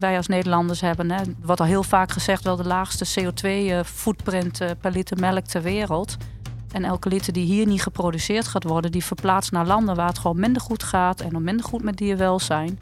[0.00, 1.10] wij als Nederlanders hebben.
[1.10, 6.16] Hè, al heel vaak gezegd, wel de laagste CO2-footprint per liter melk ter wereld.
[6.72, 10.18] En elke liter die hier niet geproduceerd gaat worden, die verplaatst naar landen waar het
[10.18, 12.78] gewoon minder goed gaat en nog minder goed met dierwelzijn.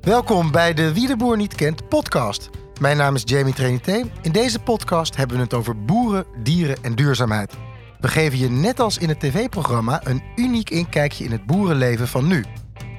[0.00, 2.50] Welkom bij de Wie de Boer niet kent podcast.
[2.80, 4.02] Mijn naam is Jamie Trinité.
[4.22, 7.54] In deze podcast hebben we het over boeren, dieren en duurzaamheid.
[8.00, 12.26] We geven je net als in het tv-programma een uniek inkijkje in het boerenleven van
[12.26, 12.44] nu.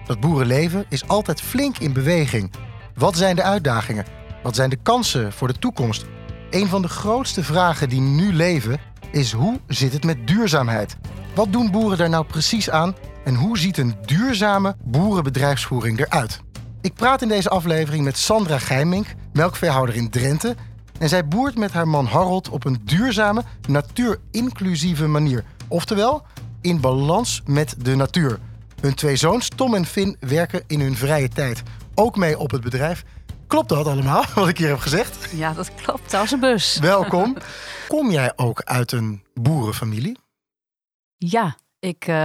[0.05, 2.51] Dat boerenleven is altijd flink in beweging.
[2.93, 4.05] Wat zijn de uitdagingen?
[4.43, 6.05] Wat zijn de kansen voor de toekomst?
[6.49, 8.79] Een van de grootste vragen die nu leven
[9.11, 10.97] is hoe zit het met duurzaamheid?
[11.35, 16.44] Wat doen boeren daar nou precies aan en hoe ziet een duurzame boerenbedrijfsvoering eruit?
[16.85, 20.55] Ik praat in deze aflevering met Sandra Geimink, melkveehouder in Drenthe.
[20.99, 25.43] En zij boert met haar man Harold op een duurzame, natuurinclusieve manier.
[25.67, 26.23] Oftewel,
[26.61, 28.39] in balans met de natuur.
[28.81, 31.63] Hun twee zoons, Tom en Finn, werken in hun vrije tijd
[31.95, 33.03] ook mee op het bedrijf.
[33.47, 35.31] Klopt dat allemaal, wat ik hier heb gezegd?
[35.31, 36.13] Ja, dat klopt.
[36.13, 36.77] Als een bus.
[36.79, 37.37] Welkom.
[37.87, 40.17] Kom jij ook uit een boerenfamilie?
[41.17, 42.15] Ja, ik, uh,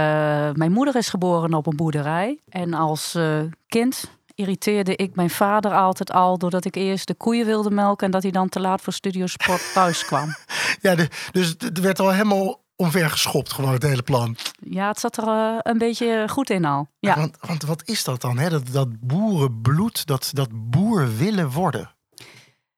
[0.51, 2.39] mijn moeder is geboren op een boerderij.
[2.49, 7.45] En als uh, kind irriteerde ik mijn vader altijd al doordat ik eerst de koeien
[7.45, 10.35] wilde melken en dat hij dan te laat voor Studiosport thuis kwam.
[10.81, 14.35] ja, de, dus het werd al helemaal omver geschopt, gewoon het hele plan.
[14.59, 16.87] Ja, het zat er uh, een beetje goed in al.
[16.99, 17.15] Ja.
[17.15, 18.49] Want, want wat is dat dan, hè?
[18.49, 21.91] Dat, dat boerenbloed, dat, dat boer willen worden?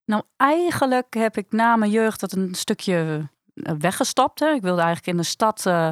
[0.05, 4.39] Nou, eigenlijk heb ik na mijn jeugd dat een stukje eh, weggestapt.
[4.39, 4.47] Hè.
[4.47, 5.89] Ik wilde eigenlijk in de stad uh,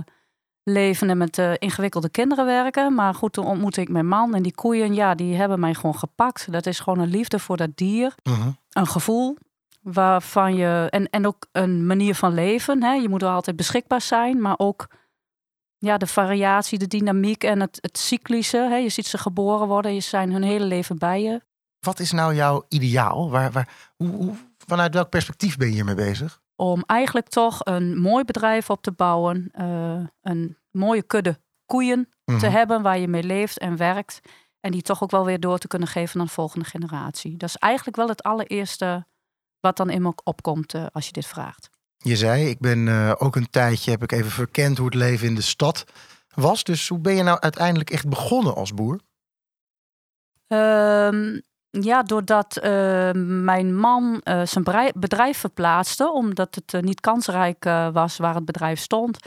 [0.63, 2.93] leven en met uh, ingewikkelde kinderen werken.
[2.93, 5.97] Maar goed, toen ontmoette ik mijn man en die koeien, ja, die hebben mij gewoon
[5.97, 6.51] gepakt.
[6.51, 8.15] Dat is gewoon een liefde voor dat dier.
[8.23, 8.49] Mhm.
[8.71, 9.37] Een gevoel
[9.81, 10.87] waarvan je.
[10.89, 12.83] En, en ook een manier van leven.
[12.83, 12.93] Hè.
[12.93, 14.87] Je moet wel altijd beschikbaar zijn, maar ook
[15.77, 18.57] ja, de variatie, de dynamiek en het, het cyclische.
[18.57, 18.75] Hè.
[18.75, 21.41] Je ziet ze geboren worden, je zijn hun hele leven bij je.
[21.79, 23.29] Wat is nou jouw ideaal?
[23.29, 24.35] Waar, waar, hoe, hoe,
[24.67, 26.41] vanuit welk perspectief ben je hiermee bezig?
[26.61, 29.51] Om eigenlijk toch een mooi bedrijf op te bouwen.
[29.59, 32.45] Uh, een mooie kudde koeien te Mhm.
[32.51, 34.19] hebben waar je mee leeft en werkt.
[34.59, 37.38] En die toch ook wel weer door te kunnen geven aan de volgende generatie.
[37.38, 39.05] Dat is eigenlijk wel het allereerste
[39.59, 41.69] wat dan in me opkomt uh, als je dit vraagt.
[41.97, 45.27] Je zei, ik ben uh, ook een tijdje, heb ik even verkend hoe het leven
[45.27, 45.83] in de stad
[46.35, 46.63] was.
[46.63, 49.00] Dus hoe ben je nou uiteindelijk echt begonnen als boer?
[50.47, 51.39] Uh,
[51.71, 53.11] ja, doordat uh,
[53.43, 58.79] mijn man uh, zijn bedrijf verplaatste, omdat het uh, niet kansrijk was waar het bedrijf
[58.79, 59.19] stond.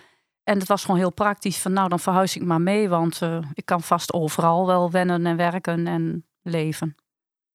[0.42, 3.20] En het was gewoon heel praktisch van nou, dan verhuis ik maar mee, want
[3.54, 6.94] ik kan vast overal wel wennen en werken en leven.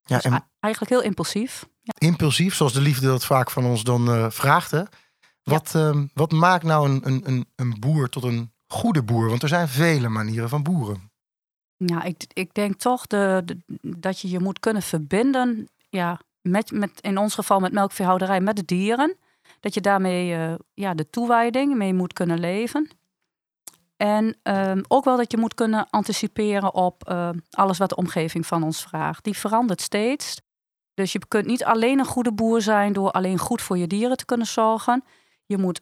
[0.03, 1.66] Ja, dus en eigenlijk heel impulsief.
[1.81, 1.94] Ja.
[1.97, 4.71] Impulsief, zoals de liefde dat vaak van ons dan vraagt.
[4.71, 4.83] Hè?
[5.44, 5.94] Wat, ja.
[6.13, 9.29] wat maakt nou een, een, een boer tot een goede boer?
[9.29, 11.09] Want er zijn vele manieren van boeren.
[11.85, 13.44] Ja, ik, ik denk toch de,
[13.81, 18.56] dat je je moet kunnen verbinden, ja, met, met, in ons geval met melkveehouderij, met
[18.56, 19.17] de dieren.
[19.59, 22.89] Dat je daarmee uh, ja, de toewijding mee moet kunnen leven.
[23.97, 28.45] En um, ook wel dat je moet kunnen anticiperen op uh, alles wat de omgeving
[28.45, 29.23] van ons vraagt.
[29.23, 30.41] Die verandert steeds.
[30.94, 34.18] Dus je kunt niet alleen een goede boer zijn door alleen goed voor je dieren
[34.18, 35.03] te kunnen zorgen.
[35.45, 35.81] Je moet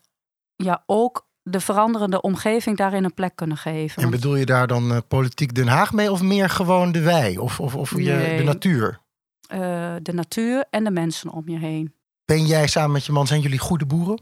[0.55, 4.03] ja, ook de veranderende omgeving daarin een plek kunnen geven.
[4.03, 7.37] En bedoel je daar dan uh, politiek Den Haag mee of meer gewoon de wei
[7.37, 8.37] of, of, of je, nee.
[8.37, 8.99] de natuur?
[9.53, 9.59] Uh,
[10.01, 11.93] de natuur en de mensen om je heen.
[12.25, 14.21] Ben jij samen met je man, zijn jullie goede boeren?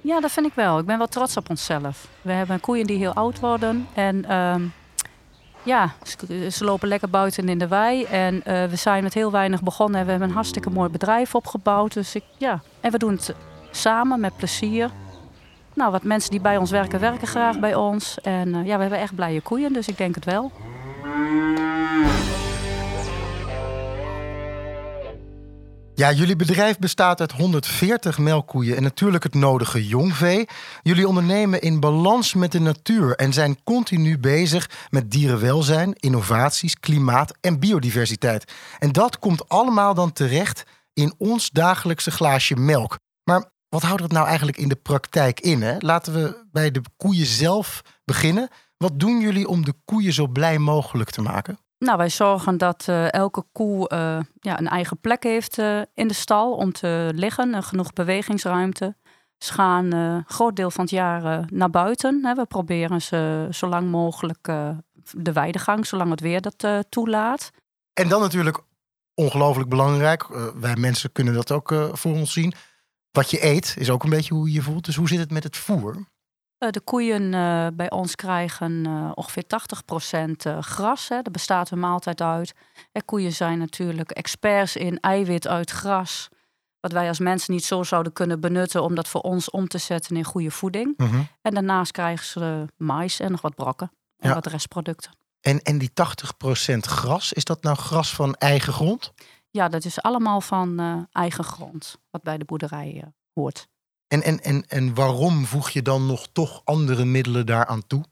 [0.00, 0.78] Ja, dat vind ik wel.
[0.78, 2.08] Ik ben wel trots op onszelf.
[2.22, 4.54] We hebben koeien die heel oud worden en uh,
[5.62, 8.04] ja, ze, ze, lopen lekker buiten in de wei.
[8.04, 11.34] En uh, we zijn met heel weinig begonnen en we hebben een hartstikke mooi bedrijf
[11.34, 11.92] opgebouwd.
[11.92, 13.34] Dus ik, ja, en we doen het
[13.70, 14.90] samen met plezier.
[15.74, 18.18] Nou, wat mensen die bij ons werken, werken graag bij ons.
[18.22, 20.52] En uh, ja, we hebben echt blije koeien, dus ik denk het wel.
[25.96, 30.48] Ja, jullie bedrijf bestaat uit 140 melkkoeien en natuurlijk het nodige jongvee.
[30.82, 37.34] Jullie ondernemen in balans met de natuur en zijn continu bezig met dierenwelzijn, innovaties, klimaat
[37.40, 38.52] en biodiversiteit.
[38.78, 42.98] En dat komt allemaal dan terecht in ons dagelijkse glaasje melk.
[43.74, 45.62] Wat houdt het nou eigenlijk in de praktijk in?
[45.62, 45.76] Hè?
[45.78, 48.48] Laten we bij de koeien zelf beginnen.
[48.76, 51.58] Wat doen jullie om de koeien zo blij mogelijk te maken?
[51.78, 56.08] Nou, wij zorgen dat uh, elke koe uh, ja, een eigen plek heeft uh, in
[56.08, 58.96] de stal om te liggen en genoeg bewegingsruimte.
[59.38, 62.24] Ze gaan een groot deel van het jaar naar buiten.
[62.24, 62.34] Hè.
[62.34, 64.44] We proberen ze zo lang mogelijk
[65.10, 67.50] de weidegang, zolang het weer dat toelaat.
[67.92, 68.58] En dan natuurlijk
[69.14, 72.54] ongelooflijk belangrijk, wij mensen kunnen dat ook voor ons zien,
[73.14, 74.84] wat je eet is ook een beetje hoe je je voelt.
[74.84, 76.06] Dus hoe zit het met het voer?
[76.58, 79.44] Eh, de koeien eh, bij ons krijgen uh, ongeveer
[80.48, 81.08] 80% gras.
[81.08, 81.16] Hè.
[81.16, 82.52] Er bestaat een maaltijd uit.
[82.92, 86.28] En koeien zijn natuurlijk experts in eiwit uit gras.
[86.80, 89.78] Wat wij als mensen niet zo zouden kunnen benutten om dat voor ons om te
[89.78, 90.94] zetten in goede voeding.
[90.96, 91.22] Mhm.
[91.42, 94.34] En daarnaast krijgen ze mais en nog wat brokken en Ja.
[94.34, 95.10] wat restproducten.
[95.40, 99.12] En, en die 80% gras, is dat nou gras van eigen grond?
[99.56, 103.68] Ja, dat is allemaal van eh, eigen grond, wat bij de boerderij eh, hoort.
[104.06, 108.04] En, en, en, en waarom voeg je dan nog toch andere middelen daaraan toe?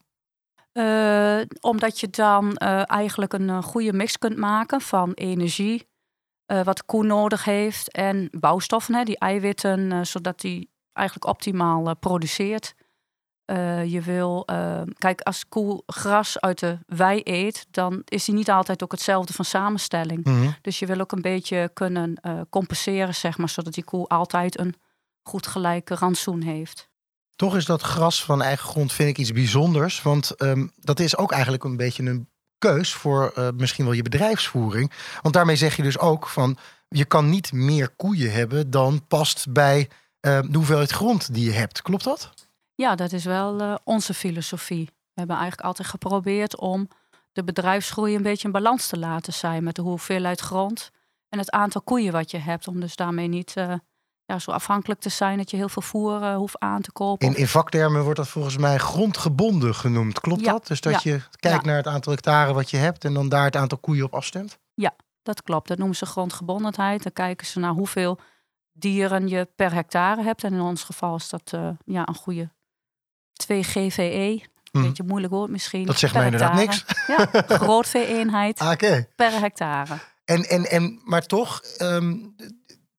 [0.71, 5.87] Eh, omdat je dan eigenlijk een goede mix kunt maken van energie,
[6.45, 12.75] wat de koe nodig heeft, en bouwstoffen, hè, die eiwitten, zodat die eigenlijk optimaal produceert.
[13.45, 18.35] Eh, je wil, eh, kijk, als koe gras uit de wei eet, dan is die
[18.35, 20.23] niet altijd ook hetzelfde van samenstelling.
[20.23, 20.49] Mhm.
[20.61, 24.59] Dus je wil ook een beetje kunnen eh, compenseren, zeg maar, zodat die koe altijd
[24.59, 24.75] een
[25.23, 26.89] goed gelijke rantsoen heeft.
[27.35, 30.01] Toch is dat gras van eigen grond, vind ik iets bijzonders.
[30.01, 34.91] Want ehm, dat is ook eigenlijk een beetje een keus voor misschien wel je bedrijfsvoering.
[35.21, 36.57] Want daarmee zeg je dus ook van,
[36.87, 41.51] je kan niet meer koeien hebben dan past bij eh, de hoeveelheid grond die je
[41.51, 41.81] hebt.
[41.81, 42.33] Klopt dat?
[42.75, 44.85] Ja, dat is wel eh, onze filosofie.
[44.85, 46.87] We hebben eigenlijk altijd geprobeerd om
[47.31, 50.91] de bedrijfsgroei een beetje in balans te laten zijn met de hoeveelheid grond
[51.29, 52.67] en het aantal koeien wat je hebt.
[52.67, 53.73] Om dus daarmee niet eh,
[54.25, 57.27] ja, zo afhankelijk te zijn dat je heel veel voer eh, hoeft aan te kopen.
[57.27, 60.19] In, in vaktermen wordt dat volgens mij grondgebonden genoemd.
[60.19, 60.67] Klopt Ja, dat?
[60.67, 61.67] Dus dat ja, je kijkt ja.
[61.67, 64.59] naar het aantal hectare wat je hebt en dan daar het aantal koeien op afstemt?
[65.23, 65.67] Dat klopt.
[65.67, 67.03] Dat noemen ze grondgebondenheid.
[67.03, 68.19] Dan kijken ze naar hoeveel
[68.71, 70.43] dieren je per hectare hebt.
[70.43, 71.51] En in ons geval is dat
[71.85, 72.49] ja, een goede
[73.33, 74.41] 2 GVE.
[74.71, 74.83] Mhm.
[74.83, 75.85] Beetje moeilijk woord misschien.
[75.85, 77.41] Dat zegt per mij inderdaad hectare.
[77.47, 78.77] Ja, groot vee-eenheid Ah,
[79.15, 79.93] per hectare.
[80.25, 82.15] En, en, en, maar toch, ehm,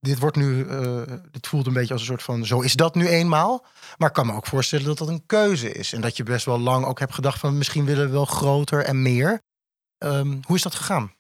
[0.01, 2.95] dit wordt nu, eh, dit voelt een beetje als een soort van, zo is dat
[2.95, 3.67] nu eenmaal.
[3.97, 5.93] Maar ik kan me ook voorstellen dat dat een keuze is.
[5.93, 8.85] En dat je best wel lang ook hebt gedacht van, misschien willen we wel groter
[8.85, 9.41] en meer.
[9.99, 11.15] Ehm, hoe is dat gegaan?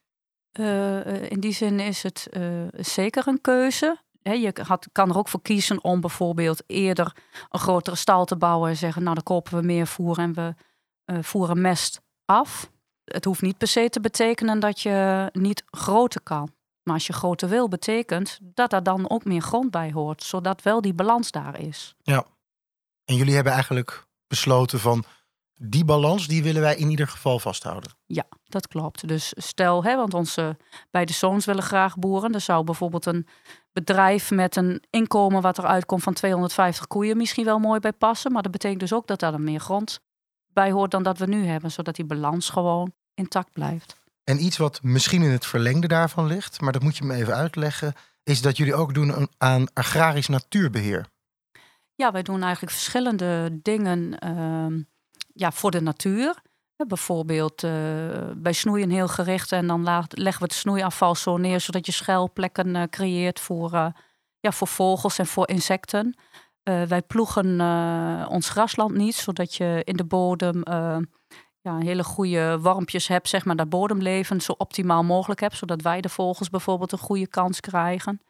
[0.53, 2.29] Eh, eh, in die zin is het
[2.71, 4.04] zeker een keuze.
[4.33, 7.17] Je had, kan er ook voor kiezen om bijvoorbeeld eerder
[7.51, 10.55] een grotere stal te bouwen en zeggen, nou dan kopen we meer voer en we
[11.05, 12.71] eh, voeren mest af.
[13.05, 16.53] Het hoeft niet per se te betekenen dat je niet groter kan.
[16.83, 20.63] Maar als je groter wil, betekent dat er dan ook meer grond bij hoort, zodat
[20.63, 21.95] wel die balans daar is.
[23.05, 25.05] En jullie hebben eigenlijk besloten van,
[25.55, 27.93] die balans, die willen wij in ieder geval vasthouden.
[28.07, 29.09] Ja, dat klopt.
[29.09, 30.57] Dus stel, hè, want onze
[30.91, 32.35] beide zoons willen graag boeren.
[32.35, 33.27] Er zou bijvoorbeeld een
[33.75, 38.33] bedrijf met een inkomen wat eruit komt van 250 koeien misschien wel mooi bij passen.
[38.33, 40.01] Maar dat betekent dus ook dat daar meer grond
[40.47, 41.71] bij hoort dan dat we nu hebben.
[41.71, 43.97] Zodat die balans gewoon intact blijft.
[44.25, 47.35] En iets wat misschien in het verlengde daarvan ligt, maar dat moet je me even
[47.35, 51.07] uitleggen, is dat jullie ook doen aan agrarisch natuurbeheer.
[51.95, 54.83] Ja, wij doen eigenlijk verschillende dingen ehm,
[55.33, 56.43] ja, voor de natuur.
[56.77, 57.71] Bijvoorbeeld eh,
[58.37, 62.77] bij snoeien heel gericht en dan leggen we het snoeiafval zo neer zodat je schuilplekken
[62.77, 63.87] eh, creëert voor, eh,
[64.41, 66.17] ja, voor vogels en voor insecten.
[66.63, 67.61] Wij ploegen
[68.29, 70.63] ons grasland niet, zodat je in de bodem
[71.61, 76.01] ja, hele goede wormpjes hebt, zeg maar, dat bodemleven zo optimaal mogelijk hebt, zodat wij
[76.01, 78.21] de vogels bijvoorbeeld een goede kans krijgen.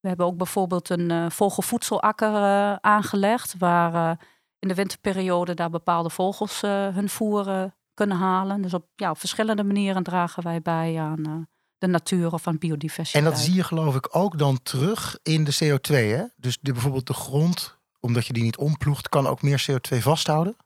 [0.00, 2.32] We hebben ook bijvoorbeeld een vogelvoedselakker
[2.80, 4.18] aangelegd, waar
[4.58, 7.64] in de winterperiode daar bepaalde vogels hun voer eh,
[8.06, 8.62] kunnen halen.
[8.62, 11.32] Dus op, ja, op verschillende manieren dragen wij bij aan eh,
[11.78, 13.24] de natuur of aan biodiversiteit.
[13.24, 15.94] En dat zie je geloof ik ook dan terug in de CO2.
[15.94, 16.24] Hè?
[16.36, 20.56] Dus de, bijvoorbeeld de grond, omdat je die niet omploegt, kan ook meer CO2 vasthouden.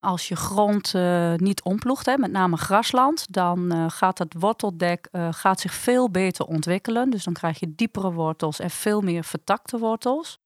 [0.00, 5.08] Als je grond eh, niet omploegt, hè, met name grasland, dan eh, gaat het worteldek
[5.30, 7.10] gaat zich veel beter ontwikkelen.
[7.10, 10.38] Dus dan krijg je diepere wortels en veel meer vertakte wortels.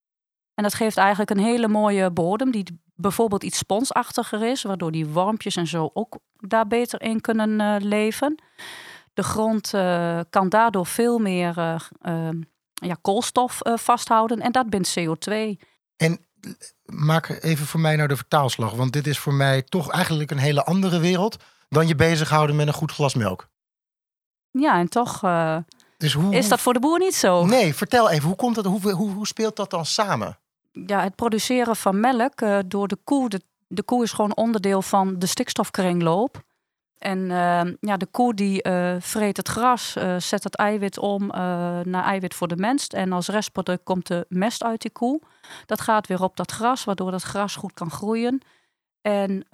[0.55, 5.07] En dat geeft eigenlijk een hele mooie bodem, die bijvoorbeeld iets sponsachtiger is, waardoor die
[5.07, 8.43] wormpjes en zo ook daar beter in kunnen eh, leven.
[9.15, 11.59] De grond eh, kan daardoor veel meer
[12.01, 12.31] eh,
[12.73, 15.33] ja, koolstof vasthouden en dat bindt CO2.
[15.97, 16.27] En
[16.85, 18.73] maak even voor mij nou de vertaalslag.
[18.73, 21.37] Want dit is voor mij toch eigenlijk een hele andere wereld
[21.69, 23.49] dan je bezighouden met een goed glas melk.
[24.51, 25.21] Ja, en toch
[25.97, 27.45] Dus hoe, is dat voor de boer niet zo.
[27.45, 30.39] Nee, vertel even, hoe, komt dat, hoe, hoe, hoe speelt dat dan samen?
[30.87, 33.29] Ja, het produceren van melk eh, door de koe.
[33.29, 36.47] De, de koe is gewoon onderdeel van de stikstofkringloop.
[36.99, 41.27] En eh, ja, de koe die eh, vreet het gras, zet het eiwit om
[41.83, 42.87] naar eiwit voor de mens.
[42.87, 45.21] En als restproduct komt de mest uit die koe.
[45.67, 48.41] Dat gaat weer op dat gras, waardoor dat gras goed kan groeien.
[49.01, 49.47] En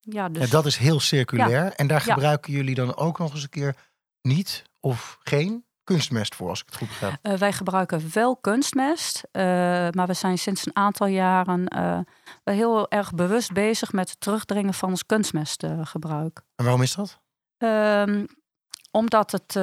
[0.00, 1.72] ja, dus Ja, dat is heel circulair.
[1.72, 3.76] En daar gebruiken jullie dan ook nog eens een keer
[4.22, 7.18] niet of geen kunstmest voor, als ik het goed begrijp.
[7.22, 9.42] Uh, wij gebruiken wel kunstmest, uh,
[9.90, 11.98] maar we zijn sinds een aantal jaren uh,
[12.44, 16.42] heel erg bewust bezig met het terugdringen van ons kunstmestgebruik.
[16.56, 17.20] en waarom is dat?
[17.58, 18.26] Ehm,
[18.90, 19.56] omdat het,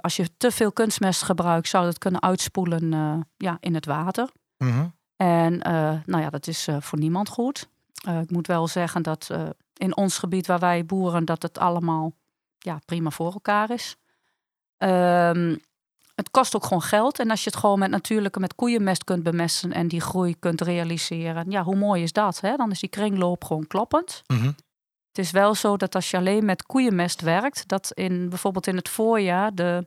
[0.00, 2.92] als je te veel kunstmest gebruikt, zou het kunnen uitspoelen
[3.36, 4.30] ja, in het water.
[4.58, 5.58] Mm En
[6.06, 7.68] nou ja, dat is voor niemand goed.
[8.22, 9.30] ik moet wel zeggen dat
[9.74, 12.12] in ons gebied waar wij boeren, dat het allemaal
[12.58, 13.96] ja, prima voor elkaar is.
[14.84, 15.60] Um,
[16.14, 17.18] het kost ook gewoon geld.
[17.18, 20.60] En als je het gewoon met natuurlijke, met koeienmest kunt bemesten en die groei kunt
[20.60, 22.40] realiseren, ja, hoe mooi is dat?
[22.40, 22.56] Hè?
[22.56, 24.22] Dan is die kringloop gewoon kloppend.
[24.26, 24.46] Mhm.
[25.08, 28.76] Het is wel zo dat als je alleen met koeienmest werkt, dat in bijvoorbeeld in
[28.76, 29.86] het voorjaar de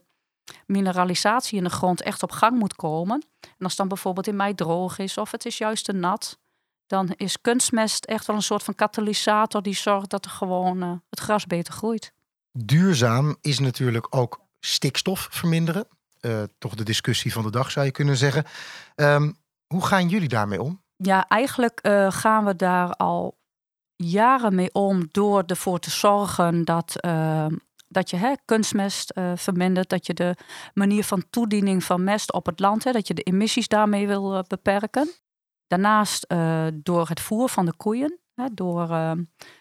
[0.66, 3.26] mineralisatie in de grond echt op gang moet komen.
[3.40, 6.38] En als dan bijvoorbeeld in mei droog is of het is juist te nat,
[6.86, 10.92] dan is kunstmest echt wel een soort van katalysator die zorgt dat er gewoon uh,
[11.10, 12.12] het gras beter groeit.
[12.52, 15.88] Duurzaam is natuurlijk ook stikstof verminderen.
[16.20, 18.44] Uh, toch de discussie van de dag zou je kunnen zeggen.
[18.96, 19.36] Um,
[19.66, 20.82] hoe gaan jullie daarmee om?
[20.96, 23.38] Ja, eigenlijk uh, gaan we daar al
[23.96, 27.46] jaren mee om door ervoor te zorgen dat, uh,
[27.88, 30.36] dat je hè, kunstmest vermindert, dat je de
[30.74, 34.44] manier van toediening van mest op het land, hè, dat je de emissies daarmee wil
[34.48, 35.10] beperken.
[35.66, 36.26] Daarnaast
[36.74, 38.86] door het voer van de koeien, hè, door,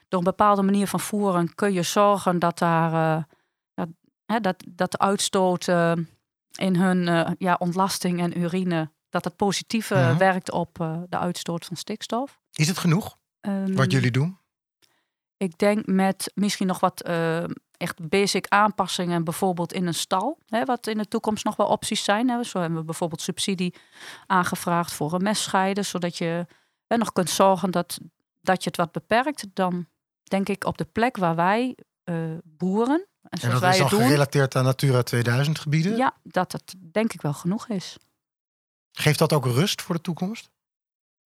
[0.07, 3.27] door een bepaalde manier van voeren kun je zorgen dat daar
[4.27, 5.91] hè, dat, dat de uitstoot uh,
[6.55, 10.17] in hun uh, ja, ontlasting en urine, dat het positief uh, Mhm.
[10.17, 12.39] werkt op uh, de uitstoot van stikstof.
[12.51, 14.37] Is het genoeg Ehm, wat jullie doen?
[15.37, 17.43] Ik denk met misschien nog wat uh,
[17.77, 22.03] echt basic aanpassingen, bijvoorbeeld in een stal, hè, wat in de toekomst nog wel opties
[22.03, 22.29] zijn.
[22.29, 22.43] Hè.
[22.43, 23.75] Zo hebben we bijvoorbeeld subsidie
[24.25, 26.45] aangevraagd voor een messcheiden, zodat je
[26.87, 27.99] hè, nog kunt zorgen dat,
[28.41, 29.45] dat je het wat beperkt.
[29.53, 29.87] Dan
[30.23, 33.89] denk ik op de plek waar wij uh, boeren, en, En dat wij is al
[33.89, 35.97] doen, gerelateerd aan Natura 2000 gebieden.
[35.97, 37.97] ja, dat het denk ik wel genoeg is.
[38.91, 40.49] Geeft dat ook rust voor de toekomst?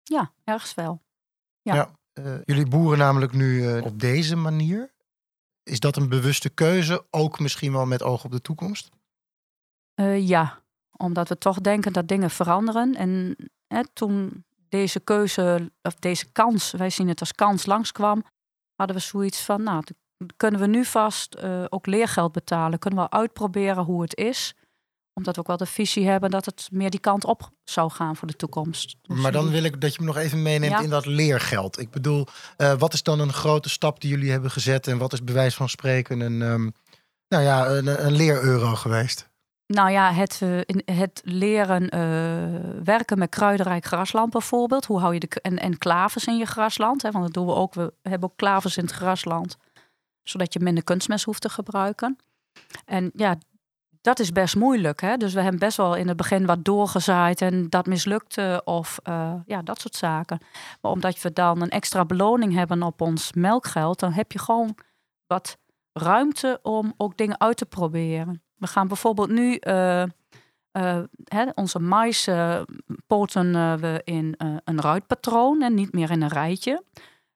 [0.03, 1.01] Ja, ergens wel.
[1.62, 1.91] Ja.
[2.13, 4.91] Uh, jullie boeren namelijk nu uh, op deze manier.
[5.63, 8.89] Is dat een bewuste keuze, ook misschien wel met oog op de toekomst?
[9.96, 10.62] Uh, ja,
[10.98, 12.96] omdat we toch denken dat dingen veranderen.
[12.96, 13.36] En
[13.67, 18.25] hè, toen deze keuze, of deze kans, wij zien het als kans, langskwam,
[18.75, 19.84] hadden we zoiets van, nou,
[20.38, 22.80] kunnen we nu vast uh, ook leergeld betalen?
[22.80, 24.56] Kunnen we uitproberen hoe het is?
[25.13, 28.16] Omdat we ook wel de visie hebben dat het meer die kant op zou gaan
[28.16, 28.96] voor de toekomst.
[29.01, 30.82] Dus maar dan wil ik dat je me nog even meeneemt ja.
[30.82, 31.80] in dat leergeld.
[31.80, 34.88] Ik bedoel, uh, wat is dan een grote stap die jullie hebben gezet?
[34.88, 36.74] En wat is bewijs van spreken een, um,
[37.28, 39.30] nou ja, een, een leereuro geweest?
[39.68, 44.86] Nou ja, het, uh, het leren uh, werken met kruidenrijk grasland bijvoorbeeld.
[44.86, 47.01] Hoe hou je de en, en klavers in je grasland?
[47.01, 47.12] Hè?
[47.12, 47.74] Want dat doen we ook.
[47.74, 49.58] We hebben ook klavers in het grasland
[50.24, 52.18] zodat je minder kunstmest hoeft te gebruiken.
[52.86, 53.38] En ja,
[54.01, 55.01] dat is best moeilijk.
[55.01, 55.18] Hè?
[55.18, 59.34] Dus we hebben best wel in het begin wat doorgezaaid en dat mislukte of uh,
[59.46, 60.40] ja, dat soort zaken.
[60.82, 64.78] Maar omdat we dan een extra beloning hebben op ons melkgeld, dan heb je gewoon
[65.28, 65.58] wat
[65.94, 68.44] ruimte om ook dingen uit te proberen.
[68.56, 70.04] We gaan bijvoorbeeld nu uh,
[70.78, 71.80] uh, hè, onze
[73.08, 76.84] poten we in een ruitpatroon en niet meer in een rijtje.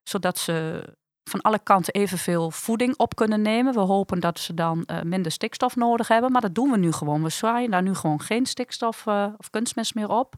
[0.03, 0.83] Zodat ze
[1.29, 3.73] van alle kanten evenveel voeding op kunnen nemen.
[3.73, 6.31] We hopen dat ze dan uh, minder stikstof nodig hebben.
[6.31, 7.23] Maar dat doen we nu gewoon.
[7.23, 10.35] We zwaaien daar nu gewoon geen stikstof uh, of kunstmest meer op.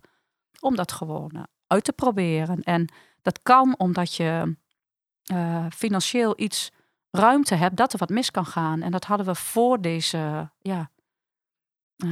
[0.59, 2.63] Om dat gewoon uh, uit te proberen.
[2.63, 2.87] En
[3.21, 4.55] dat kan omdat je
[5.69, 6.71] financieel iets
[7.11, 8.81] ruimte hebt dat er wat mis kan gaan.
[8.81, 10.89] En dat hadden we voor deze, ja,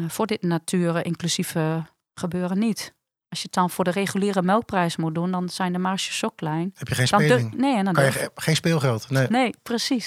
[0.08, 2.95] voor dit natuur-inclusieve gebeuren niet.
[3.36, 6.30] Als je het dan voor de reguliere melkprijs moet doen, dan zijn de marges zo
[6.36, 6.74] klein.
[6.78, 7.54] Heb je geen speling?
[7.58, 9.10] Nee, en dan kan je ge geen speelgeld?
[9.10, 9.28] Nee.
[9.30, 10.06] nee, precies.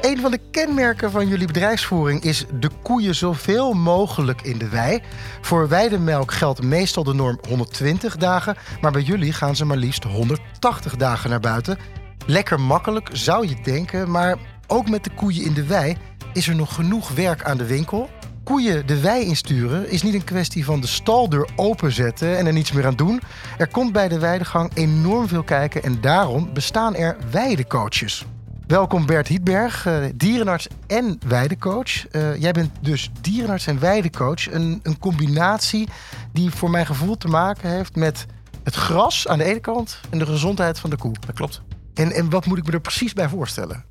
[0.00, 5.02] Een van de kenmerken van jullie bedrijfsvoering is de koeien zoveel mogelijk in de wei.
[5.40, 10.04] Voor weidemelk geldt meestal de norm 120 dagen, maar bij jullie gaan ze maar liefst
[10.04, 11.78] 180 dagen naar buiten.
[12.26, 15.96] Lekker makkelijk, zou je denken, maar ook met de koeien in de wei
[16.32, 18.08] is er nog genoeg werk aan de winkel.
[18.52, 22.72] Koeien de wei insturen is niet een kwestie van de staldeur openzetten en er niets
[22.72, 23.20] meer aan doen.
[23.58, 28.24] Er komt bij de weidegang enorm veel kijken en daarom bestaan er weidecoaches.
[28.66, 32.14] Welkom Bert Hietberg, uh, dierenarts en weidecoach.
[32.14, 34.52] Uh, jij bent dus dierenarts en weidecoach.
[34.52, 35.88] Een, een combinatie
[36.32, 38.26] die voor mijn gevoel te maken heeft met
[38.62, 41.12] het gras aan de ene kant en de gezondheid van de koe.
[41.26, 41.62] Dat klopt.
[41.94, 43.84] En, en wat moet ik me er precies bij voorstellen?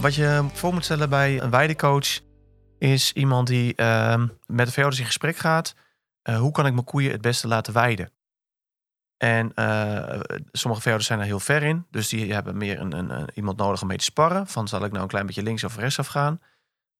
[0.00, 2.28] Wat je voor moet stellen bij een weidecoach
[2.80, 5.74] is iemand die uh, met de veehouders in gesprek gaat.
[6.22, 8.10] Uh, hoe kan ik mijn koeien het beste laten weiden?
[9.16, 10.20] En uh,
[10.52, 11.86] sommige veehouders zijn er heel ver in.
[11.90, 14.46] Dus die hebben meer een, een, iemand nodig om mee te sparren.
[14.46, 16.40] Van zal ik nou een klein beetje links of rechts af gaan?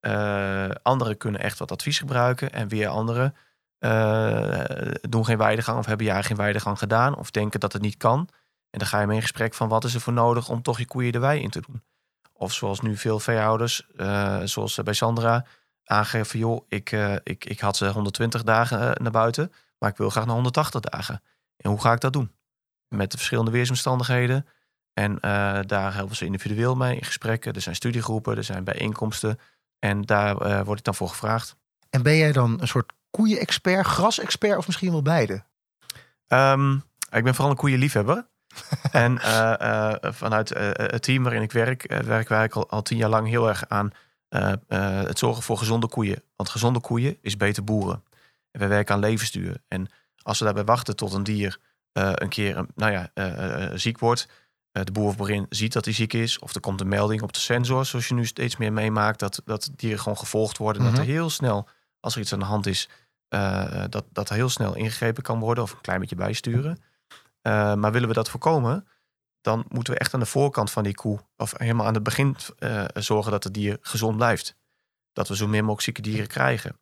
[0.01, 2.53] Uh, anderen kunnen echt wat advies gebruiken.
[2.53, 3.35] En weer anderen
[5.09, 7.17] doen geen weidegang of hebben jaar geen weidegang gedaan.
[7.17, 8.29] Of denken dat het niet kan.
[8.71, 10.79] En dan ga je mee in gesprek van wat is er voor nodig om toch
[10.79, 11.83] je koeien de wei in te doen.
[12.33, 13.87] Of zoals nu veel veehouders,
[14.45, 15.45] zoals bij Sandra,
[15.91, 16.91] aangeven: joh, ik,
[17.23, 21.23] ik, ik had ze 120 dagen naar buiten, maar ik wil graag naar 180 dagen.
[21.57, 22.33] En hoe ga ik dat doen?
[22.89, 24.47] Met de verschillende weersomstandigheden.
[24.93, 25.19] En
[25.67, 27.53] daar helpen ze individueel mee in gesprekken.
[27.53, 29.39] Er zijn studiegroepen, er zijn bijeenkomsten.
[29.79, 31.57] En daar uh, word ik dan voor gevraagd.
[31.91, 35.43] En ben jij dan een soort koeien-expert, gras-expert of misschien wel beide?
[36.29, 38.27] Um, ik ben vooral een koeienliefhebber.
[38.93, 39.21] en
[40.15, 43.69] vanuit het team waarin ik werk, werken wij al, al tien jaar lang heel erg
[43.69, 43.93] aan
[45.07, 46.23] het zorgen voor gezonde koeien.
[46.37, 48.05] Want gezonde koeien is beter boeren.
[48.51, 49.63] En wij werken aan levensduur.
[49.69, 49.89] En
[50.23, 51.59] als we daarbij wachten tot een dier
[51.93, 53.11] een keer nou ja,
[53.77, 54.29] ziek wordt,
[54.73, 56.39] eh, de boer of boerin ziet dat hij ziek is.
[56.39, 59.43] Of er komt een melding op de sensor, zoals je nu steeds meer meemaakt, dat,
[59.45, 60.83] dat dieren gewoon gevolgd worden.
[60.83, 61.11] Dat er mhm.
[61.11, 61.69] heel snel,
[62.01, 62.89] als er iets aan de hand is,
[63.89, 66.83] dat, dat er heel snel ingegrepen kan worden of een klein beetje bijsturen.
[67.43, 68.87] Maar willen we dat voorkomen,
[69.41, 72.37] dan moeten we echt aan de voorkant van die koe, of helemaal aan het begin
[72.95, 74.57] zorgen dat het dier gezond blijft.
[75.13, 76.79] Dat we zo min mogelijk zieke dieren krijgen.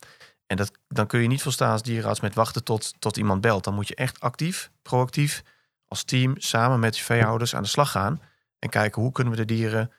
[0.46, 3.64] En dat, dan kun je niet volstaan als dierenarts met wachten tot, tot iemand belt.
[3.64, 5.42] Dan moet je echt actief, proactief
[5.88, 8.20] als team samen met je veehouders aan de slag gaan.
[8.58, 9.92] En kijken hoe kunnen we de dieren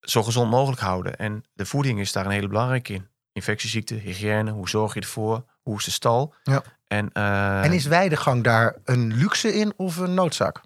[0.00, 1.16] zo gezond mogelijk houden.
[1.16, 3.08] En de voeding is daar een hele belangrijke in.
[3.32, 5.44] Infectieziekten, hygiëne, hoe zorg je ervoor?
[5.62, 6.34] Hoe is de stal?
[6.42, 6.62] Ja.
[6.86, 10.60] En, uh, en is weidegang daar een luxe in of een noodzaak?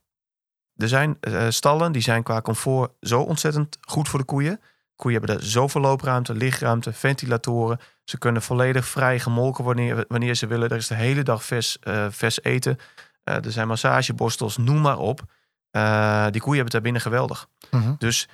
[0.76, 4.60] Er zijn uh, stallen die zijn qua comfort zo ontzettend goed voor de koeien.
[4.96, 7.78] Koeien hebben er zoveel loopruimte, lichtruimte, ventilatoren.
[8.04, 10.70] Ze kunnen volledig vrij gemolken wanneer, wanneer ze willen.
[10.70, 12.78] Er is de hele dag vers, uh, vers eten.
[13.24, 15.18] Uh, er zijn massageborstels, noem maar op.
[15.20, 17.48] Die koeien hebben het daar binnen geweldig.
[17.70, 17.94] Mhm.
[17.98, 18.28] Dus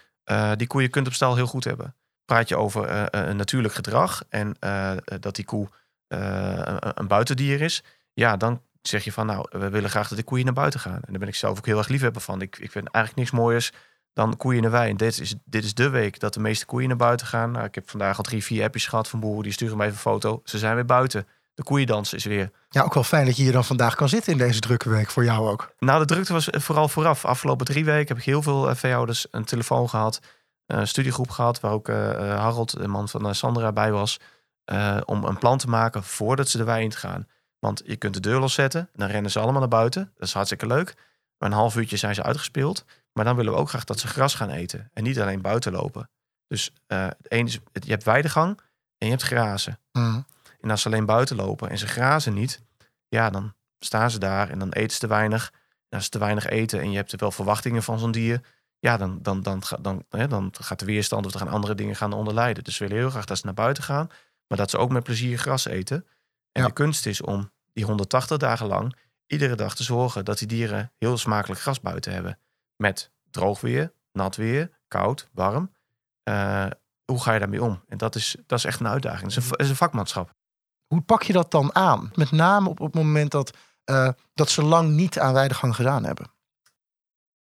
[0.57, 1.95] die koeien kunt op stal heel goed hebben.
[2.25, 4.57] Praat je over een natuurlijk gedrag en
[5.21, 5.69] dat die koe
[6.09, 7.83] een, een buitendier is.
[8.13, 10.95] Ja, dan zeg je van nou, we willen graag dat de koeien naar buiten gaan.
[10.95, 12.41] En daar ben ik zelf ook heel erg liefhebber van.
[12.41, 13.73] Ik, ik vind eigenlijk niks mooiers
[14.13, 14.91] dan koeien wei.
[14.91, 17.51] En dit is, dit is de week dat de meeste koeien naar buiten gaan.
[17.51, 19.43] Nou, ik heb vandaag al drie, vier appjes gehad van boeren.
[19.43, 20.41] Die sturen mij even een foto.
[20.45, 21.27] Ze zijn weer buiten
[21.61, 22.51] de koeiendans is weer.
[22.69, 25.11] Ja, ook wel fijn dat je hier dan vandaag kan zitten in deze drukke week
[25.11, 25.75] voor jou ook.
[25.79, 27.25] Nou, de drukte was vooral vooraf.
[27.25, 30.21] Afgelopen drie weken heb ik heel veel uh, veehouders een telefoon gehad.
[30.67, 34.21] Een studiegroep gehad waar ook uh, Harold, de man van Sandra, bij was.
[35.05, 37.27] om een plan te maken voordat ze de wei in gaan.
[37.61, 40.13] Want je kunt de deur loszetten, dan rennen ze allemaal naar buiten.
[40.15, 40.95] Dat is hartstikke leuk.
[41.39, 42.85] Maar een half uurtje zijn ze uitgespeeld.
[43.13, 44.91] Maar dan willen we ook graag dat ze gras gaan eten.
[44.93, 46.11] En niet alleen buiten lopen.
[46.47, 48.61] Dus uh, het ene is, je hebt weidegang
[48.99, 49.79] en je hebt grazen.
[49.93, 50.25] Mm.
[50.61, 52.63] En als ze alleen buiten lopen en ze grazen niet,
[53.09, 55.51] ja, dan staan ze daar en dan eten ze te weinig.
[55.89, 58.41] En als ze te weinig eten en je hebt er wel verwachtingen van zo'n dier,
[58.79, 61.97] ja, dan, dan, dan, dan, dan, dan gaat de weerstand of er gaan andere dingen
[61.97, 62.65] gaan onderlijden.
[62.65, 64.11] Dus we willen heel graag dat ze naar buiten gaan,
[64.47, 66.07] maar dat ze ook met plezier gras eten.
[66.53, 70.49] En de kunst is om die 180 dagen lang iedere dag te zorgen dat die
[70.49, 72.39] dieren heel smakelijk gras buiten hebben.
[72.77, 75.73] Met droog weer, nat weer, koud, warm.
[76.25, 76.67] Uh,
[77.05, 77.83] hoe ga je daarmee om?
[77.89, 79.35] En dat is, dat is echt een uitdaging.
[79.35, 80.35] Het is een, is een vakmanschap.
[80.87, 82.11] Hoe pak je dat dan aan?
[82.15, 86.31] Met name op, het moment dat, uh, dat ze lang niet aan weidegang gedaan hebben.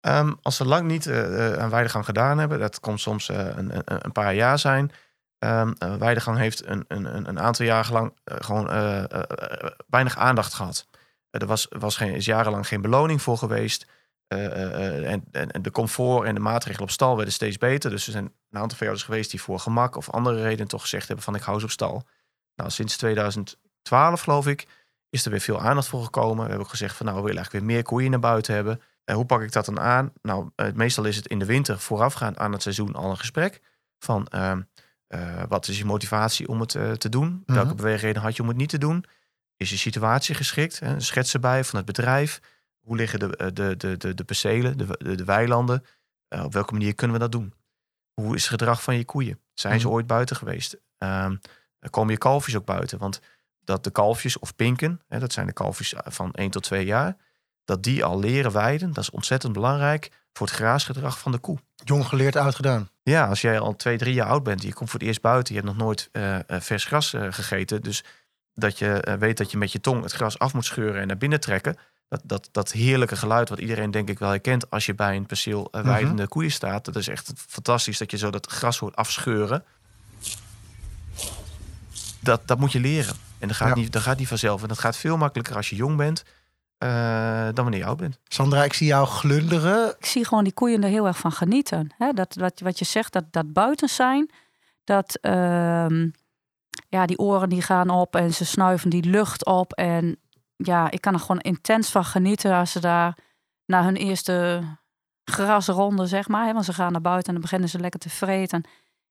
[0.01, 4.05] Um, als ze lang niet uh, aan weidegang gedaan hebben, dat kon soms een, een,
[4.05, 4.93] een, paar jaar zijn.
[5.45, 8.67] Um, weidegang heeft een, een, een aantal jaren lang gewoon
[9.87, 10.87] weinig aandacht gehad.
[11.31, 13.87] er was, was geen, is jarenlang geen beloning voor geweest.
[14.29, 17.91] En, en, en, de comfort en de maatregelen op stal werden steeds beter.
[17.91, 21.07] Dus er zijn een aantal veehouders geweest die voor gemak of andere redenen toch gezegd
[21.07, 22.07] hebben van ik hou ze op stal.
[22.57, 24.67] Nou, sinds 2012 geloof ik
[25.11, 26.37] is er weer veel aandacht voor gekomen.
[26.37, 28.81] We hebben ook gezegd van nou, we willen eigenlijk weer meer koeien naar buiten hebben.
[29.05, 30.13] En hoe pak ik dat dan aan?
[30.23, 33.61] Nou, meestal is het in de winter voorafgaand aan het seizoen al een gesprek
[33.99, 34.57] van uh,
[35.15, 37.29] uh, wat is je motivatie om het uh, te doen?
[37.29, 37.55] Mm -hmm.
[37.55, 39.05] Welke beweegreden had je om het niet te doen?
[39.57, 40.79] Is je situatie geschikt?
[40.79, 41.01] Hè?
[41.01, 42.41] Schets erbij van het bedrijf.
[42.81, 45.85] Hoe liggen de, de, de, de, de percelen, de, de, de weilanden?
[46.29, 47.55] op welke manier kunnen we dat doen?
[48.13, 49.41] Hoe is het gedrag van je koeien?
[49.55, 49.89] Zijn mm -hmm.
[49.89, 50.77] ze ooit buiten geweest?
[50.99, 51.37] Ehm,
[51.91, 52.99] komen je kalfjes ook buiten.
[52.99, 53.21] Want
[53.65, 57.17] dat de kalfjes of pinken, hè, dat zijn de kalfjes van 1 tot 2 jaar,
[57.65, 61.59] dat die al leren weiden, dat is ontzettend belangrijk voor het graasgedrag van de koe.
[61.75, 62.91] Jong geleerd, uitgedaan.
[63.03, 65.55] Ja, als jij al twee, drie jaar oud bent, je komt voor het eerst buiten,
[65.55, 68.05] je hebt nog nooit uh, vers gras uh, gegeten, dus
[68.55, 71.07] dat je uh, weet dat je met je tong het gras af moet scheuren en
[71.07, 71.77] naar binnen trekken,
[72.09, 75.27] dat, dat, dat heerlijke geluid wat iedereen denk ik wel herkent als je bij een
[75.27, 76.29] perceel weidende mm -hmm.
[76.29, 79.65] koeien staat, dat is echt fantastisch dat je zo dat gras hoort afscheuren
[82.23, 83.15] dat, dat moet je leren.
[83.39, 83.75] En dat gaat, ja.
[83.75, 84.63] niet, dat gaat niet vanzelf.
[84.63, 86.25] En dat gaat veel makkelijker als je jong bent
[86.83, 88.19] uh, dan wanneer je oud bent.
[88.29, 89.95] Sandra, ik zie jou glunderen.
[89.99, 91.95] Ik zie gewoon die koeien er heel erg van genieten.
[91.99, 92.13] Hè?
[92.13, 94.31] Dat, wat, wat je zegt, dat, dat buiten zijn,
[94.85, 95.87] dat, uh,
[96.89, 99.73] ja, die oren die gaan op en ze snuiven die lucht op.
[99.73, 100.17] En
[100.57, 103.19] ja, ik kan er gewoon intens van genieten als ze daar
[103.67, 104.63] na hun eerste
[105.25, 106.47] grasronde, zeg maar.
[106.47, 108.65] Hè, want ze gaan naar buiten en dan beginnen ze lekker te vreten.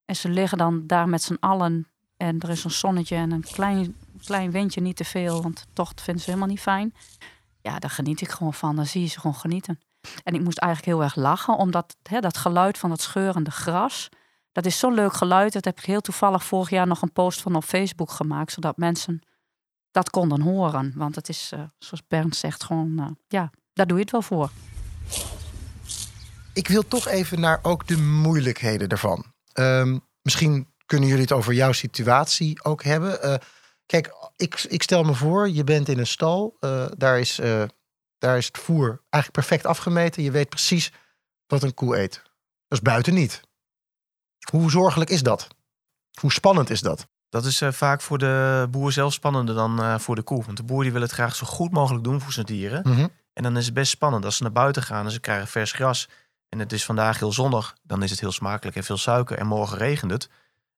[0.06, 1.88] En ze liggen dan daar met z'n allen.
[2.18, 5.42] En er is een zonnetje en een klein, klein windje, niet te veel.
[5.42, 6.94] Want toch vinden ze helemaal niet fijn.
[7.62, 8.76] Ja, daar geniet ik gewoon van.
[8.76, 9.80] Dan zie je ze gewoon genieten.
[10.24, 14.10] En ik moest eigenlijk heel erg lachen, omdat hè, dat geluid van het scheurende gras...
[14.52, 15.54] Dat is zo'n leuk geluid.
[15.54, 18.52] Dat heb ik heel toevallig vorig jaar nog een post van op Facebook gemaakt.
[18.52, 19.22] Zodat mensen
[19.92, 20.94] dat konden horen.
[20.96, 23.00] Want het is, uh, zoals Bernd zegt, gewoon...
[23.00, 24.52] Uh, ja, daar doe je het wel voor.
[26.54, 29.26] Ik wil toch even naar ook de moeilijkheden ervan.
[29.54, 33.26] Um, misschien kunnen jullie het over jouw situatie ook hebben.
[33.26, 33.36] Uh,
[33.86, 36.58] kijk, ik, ik stel me voor, je bent in een stal.
[36.98, 37.36] daar, is,
[38.18, 40.24] daar is het voer eigenlijk perfect afgemeten.
[40.24, 40.92] Je weet precies
[41.48, 42.22] wat een koe eet.
[42.68, 43.42] Dat is buiten niet.
[44.52, 45.48] Hoe zorgelijk is dat?
[46.20, 47.08] Hoe spannend is dat?
[47.30, 50.44] Dat is uh, vaak voor de boer zelf spannender dan voor de koe.
[50.46, 52.82] Want de boer die wil het graag zo goed mogelijk doen voor zijn dieren.
[52.86, 53.10] Mm -hmm.
[53.34, 55.72] En dan is het best spannend als ze naar buiten gaan en ze krijgen vers
[55.72, 56.10] gras.
[56.50, 57.76] En het is vandaag heel zonnig.
[57.84, 59.38] Dan is het heel smakelijk en veel suiker.
[59.38, 60.30] En morgen regent het.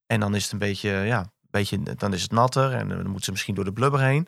[0.06, 2.74] En dan is het een beetje, ja, beetje dan is het natter.
[2.74, 4.28] En dan moeten ze misschien door de blubber heen.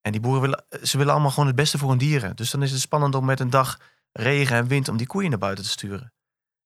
[0.00, 2.36] En die boeren willen, ze willen allemaal gewoon het beste voor hun dieren.
[2.36, 3.78] Dus dan is het spannend om met een dag
[4.12, 6.12] regen en wind om die koeien naar buiten te sturen.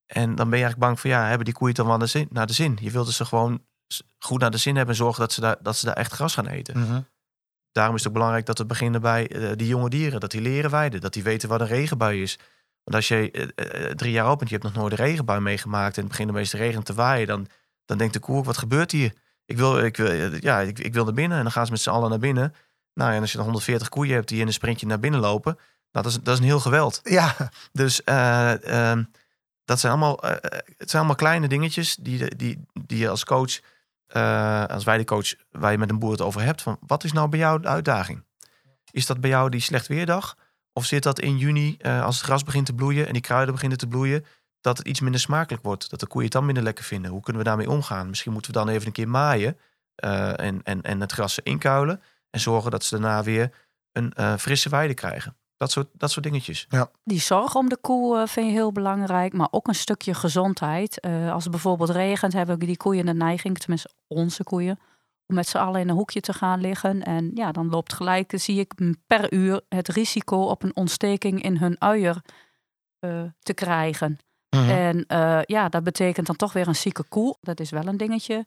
[0.07, 2.12] En dan ben je eigenlijk bang van ja, hebben die koeien dan wel naar de
[2.12, 2.29] zin?
[2.31, 2.79] Naar de zin?
[2.81, 3.64] Je wilt dus ze gewoon
[4.19, 6.35] goed naar de zin hebben en zorgen dat ze daar, dat ze daar echt gras
[6.35, 6.79] gaan eten.
[6.79, 7.07] Mm -hmm.
[7.73, 10.21] Daarom is het ook belangrijk dat we beginnen bij uh, die jonge dieren.
[10.21, 11.01] Dat die leren weiden.
[11.01, 12.38] Dat die weten wat een regenbui is.
[12.85, 15.97] Want als je uh, uh, drie jaar opent, je hebt nog nooit een regenbui meegemaakt.
[15.97, 17.27] En het begint de regen te waaien.
[17.27, 17.47] Dan,
[17.85, 19.12] dan denkt de koe ook, wat gebeurt hier?
[19.47, 21.37] Ik wil, ik wil, ja, ik, ik wil naar binnen.
[21.37, 22.55] En dan gaan ze met z'n allen naar binnen.
[22.95, 25.55] Nou, en als je dan 140 koeien hebt die in een sprintje naar binnen lopen.
[25.93, 27.01] Nou, dat is, dat is een heel geweld.
[27.03, 27.35] Ja.
[27.73, 29.03] Dus ehm,
[29.65, 30.31] dat zijn allemaal, uh,
[30.77, 33.61] het zijn allemaal kleine dingetjes die, die, die je als coach,
[34.17, 36.63] uh, als weidecoach, waar je met een boer het over hebt.
[36.63, 38.25] Van wat is nou bij jou de uitdaging?
[38.91, 40.37] Is dat bij jou die slecht weerdag?
[40.73, 43.79] Of zit dat in juni, als het gras begint te bloeien en die kruiden beginnen
[43.79, 44.25] te bloeien,
[44.61, 45.90] dat het iets minder smakelijk wordt?
[45.90, 47.11] Dat de koeien het dan minder lekker vinden?
[47.11, 48.09] Hoe kunnen we daarmee omgaan?
[48.09, 49.59] Misschien moeten we dan even een keer maaien
[49.95, 52.03] en, en, en het gras inkuilen.
[52.31, 53.53] En zorgen dat ze daarna weer
[53.92, 55.37] een frisse weide krijgen.
[55.57, 56.66] Dat soort, dat soort dingetjes.
[56.69, 56.90] Ja.
[57.05, 60.99] Die zorg om de koe uh, vind je heel belangrijk, maar ook een stukje gezondheid.
[61.07, 64.79] Uh, als het bijvoorbeeld regent, hebben die koeien de neiging, tenminste onze koeien,
[65.27, 67.03] om met z'n allen in een hoekje te gaan liggen.
[67.03, 68.73] En ja, dan loopt gelijk, zie ik
[69.07, 72.23] per uur het risico op een ontsteking in hun uier
[73.01, 74.19] uh, te krijgen.
[74.51, 74.71] Mhm.
[74.71, 75.05] En
[75.47, 77.37] ja, dat betekent dan toch weer een zieke koe.
[77.41, 78.45] Dat is wel een dingetje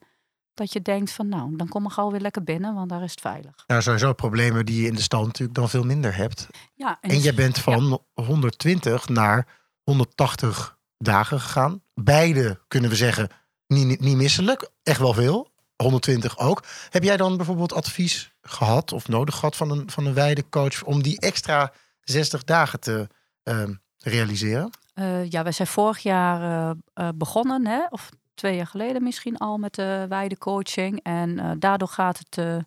[0.54, 3.10] dat je denkt van nou, dan kom ik gauw weer lekker binnen, want daar is
[3.10, 3.64] het veilig.
[3.66, 6.46] Nou, sowieso problemen die je in de stal natuurlijk dan veel minder hebt.
[6.74, 8.24] Ja, en, en je bent van ja.
[8.24, 9.46] 120 naar
[9.82, 11.82] 180 dagen gegaan.
[11.94, 13.28] Beide kunnen we zeggen
[13.66, 15.48] niet, niet misselijk, echt wel veel.
[15.76, 16.64] 120 ook.
[16.90, 21.02] Heb jij dan bijvoorbeeld advies gehad of nodig gehad van een, van een weidecoach om
[21.02, 23.08] die extra 60 dagen te
[23.44, 23.62] uh,
[23.98, 24.70] realiseren?
[25.00, 27.86] Uh, ja, wij zijn vorig jaar uh, uh, begonnen, hè?
[27.90, 31.02] of twee jaar geleden misschien al met de weidecoaching.
[31.02, 32.64] En daardoor gaat het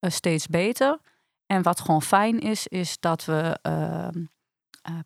[0.00, 0.98] steeds beter.
[1.46, 4.24] En wat gewoon fijn is, is dat we ehm,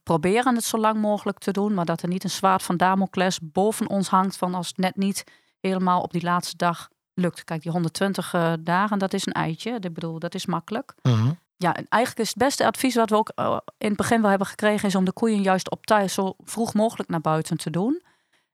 [0.02, 1.74] proberen het zo lang mogelijk te doen.
[1.74, 4.96] Maar dat er niet een zwaard van Damocles boven ons hangt van als het net
[4.96, 5.24] niet
[5.60, 7.44] helemaal op die laatste dag lukt.
[7.44, 9.78] Kijk, die 120 dagen, dat is een eitje.
[9.80, 10.94] Ik bedoel, dat is makkelijk.
[11.02, 11.38] Mm.
[11.56, 13.32] Ja, en eigenlijk is het beste advies wat we ook
[13.78, 16.74] in het begin wel hebben gekregen, is om de koeien juist op tijd zo vroeg
[16.74, 18.02] mogelijk naar buiten te doen.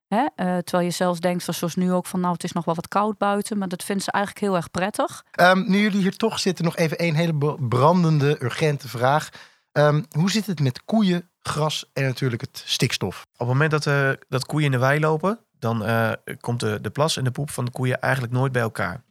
[0.07, 0.21] Hè?
[0.23, 2.89] Uh, terwijl je zelfs denkt, zoals nu ook, van nou het is nog wel wat
[2.89, 3.59] koud buiten.
[3.59, 5.25] Maar dat vinden ze eigenlijk heel erg prettig.
[5.41, 9.29] Um, nu jullie hier toch zitten, nog even een hele brandende, urgente vraag.
[9.73, 13.23] Um, hoe zit het met koeien, gras en natuurlijk het stikstof?
[13.33, 16.81] Op het moment dat, uh, dat koeien in de wei lopen, dan uh, komt de,
[16.81, 19.05] de plas en de poep van de koeien eigenlijk nooit bij elkaar.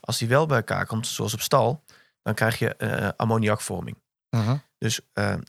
[0.00, 1.84] Als die wel bij elkaar komt, zoals op stal,
[2.22, 3.96] dan krijg je uh, ammoniakvorming.
[4.28, 4.58] -huh.
[4.78, 5.00] Dus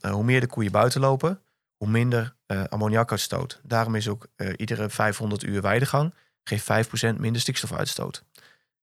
[0.02, 1.42] hoe meer de koeien buiten lopen,
[1.78, 2.36] hoe minder
[2.70, 3.62] ammoniakuitstoot.
[3.64, 8.24] Daarom is ook iedere 500 uur weidegang geeft 5% minder stikstofuitstoot.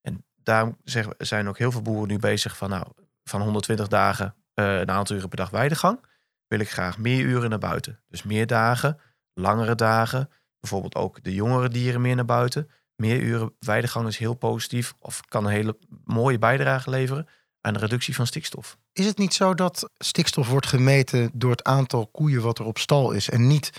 [0.01, 0.77] En daarom
[1.19, 2.87] zijn ook heel veel boeren nu bezig van nou,
[3.25, 6.05] van 120 dagen een aantal uren per dag weidegang,
[6.47, 8.01] wil ik graag meer uren naar buiten.
[8.09, 9.01] Dus meer dagen,
[9.35, 12.71] langere dagen, bijvoorbeeld ook de jongere dieren meer naar buiten.
[12.97, 17.29] Meer uren weidegang is heel positief of kan een hele mooie bijdrage leveren
[17.61, 18.77] aan de reductie van stikstof.
[18.93, 22.79] Is het niet zo dat stikstof wordt gemeten door het aantal koeien wat er op
[22.79, 23.73] stal is en niet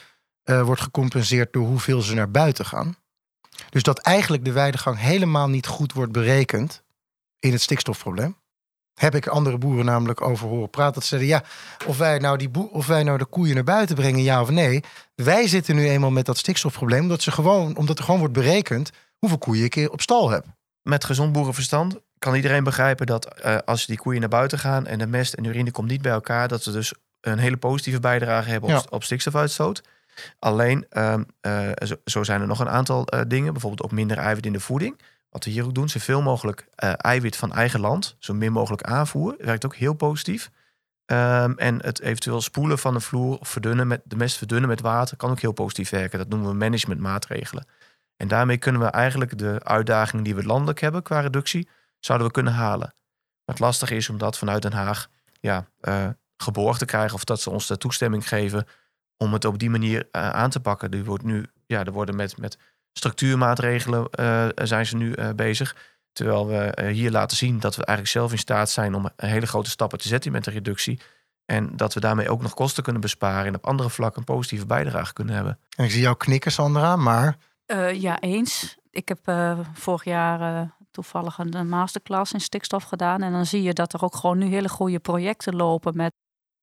[0.46, 2.96] uh, wordt gecompenseerd door hoeveel ze naar buiten gaan?
[3.70, 6.84] Dus dat eigenlijk de weidegang helemaal niet goed wordt berekend
[7.40, 8.36] in het stikstofprobleem?
[8.94, 10.94] Heb ik andere boeren namelijk over horen praten.
[10.94, 11.44] Dat ze zeiden, ja,
[11.88, 14.84] of wij, nou die of wij nou de koeien naar buiten brengen, ja of nee.
[15.16, 18.92] Wij zitten nu eenmaal met dat stikstofprobleem, omdat, ze gewoon, omdat er gewoon wordt berekend
[19.18, 20.46] hoeveel koeien ik op stal heb.
[20.82, 25.00] Met gezond boerenverstand kan iedereen begrijpen dat eh, als die koeien naar buiten gaan en
[25.00, 28.50] de mest en urine komt niet bij elkaar, dat ze dus een hele positieve bijdrage
[28.50, 28.84] hebben op, Ja.
[28.90, 29.82] op stikstofuitstoot.
[30.40, 33.52] Alleen, ehm, eh, zo, zo zijn er nog een aantal eh, dingen.
[33.52, 35.00] Bijvoorbeeld ook minder eiwit in de voeding.
[35.30, 36.66] Wat we hier ook doen, zoveel mogelijk
[36.98, 38.16] eiwit van eigen land.
[38.20, 39.36] Zo min mogelijk aanvoer.
[39.38, 40.50] Werkt ook heel positief.
[41.06, 44.82] Ehm, en het eventueel spoelen van de vloer of verdunnen met, de mest verdunnen met
[44.82, 46.20] water kan ook heel positief werken.
[46.20, 47.66] Dat noemen we managementmaatregelen.
[48.18, 51.68] En daarmee kunnen we eigenlijk de uitdagingen die we landelijk hebben qua reductie,
[52.02, 52.94] zouden we kunnen halen.
[53.46, 55.08] Maar het lastige is om dat vanuit Den Haag
[55.40, 58.68] ja, eh, geborgd te krijgen of dat ze ons de toestemming geven
[59.18, 60.92] om het op die manier eh, aan te pakken.
[60.92, 62.58] Er wordt nu, ja, er worden met, met
[62.94, 65.76] structuurmaatregelen eh, zijn ze nu eh, bezig.
[66.12, 69.30] Terwijl we eh, hier laten zien dat we eigenlijk zelf in staat zijn om een
[69.30, 71.00] hele grote stappen te zetten met de reductie.
[71.46, 74.66] En dat we daarmee ook nog kosten kunnen besparen en op andere vlakken een positieve
[74.66, 75.60] bijdrage kunnen hebben.
[75.76, 78.78] En ik zie jou knikken, Sandra, maar Eh, ja, eens.
[78.90, 83.22] Ik heb eh, vorig jaar eh, toevallig een, masterclass in stikstof gedaan.
[83.22, 86.14] En dan zie je dat er ook gewoon nu hele goede projecten lopen met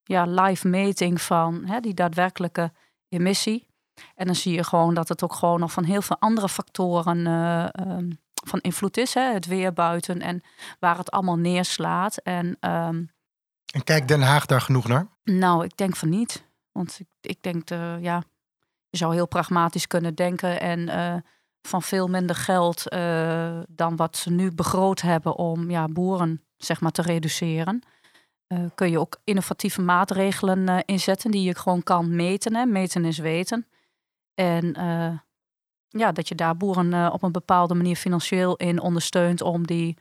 [0.03, 2.73] ja, live meting van hè, die daadwerkelijke
[3.09, 3.67] emissie.
[4.15, 7.27] En dan zie je gewoon dat het ook gewoon nog van heel veel andere factoren
[7.27, 8.11] eh, ehm,
[8.45, 9.15] van invloed is.
[9.15, 9.33] Hè?
[9.33, 10.43] Het weer buiten en
[10.79, 12.17] waar het allemaal neerslaat.
[12.17, 13.03] En ehm,
[13.73, 15.07] en kijk Den Haag daar genoeg naar?
[15.23, 16.47] nou, ik denk van niet.
[16.73, 18.23] Want ik, ik denk, eh, ja,
[18.89, 21.15] je zou heel pragmatisch kunnen denken en eh,
[21.69, 26.81] van veel minder geld eh, dan wat ze nu begroot hebben om ja, boeren zeg
[26.81, 27.83] maar, te reduceren.
[28.47, 32.55] eh, kun je ook innovatieve maatregelen eh, inzetten die je gewoon kan meten.
[32.55, 32.65] Hè?
[32.65, 33.67] Meten is weten.
[34.35, 34.75] En
[35.89, 39.97] ja, dat je daar boeren op een bepaalde manier financieel in ondersteunt om die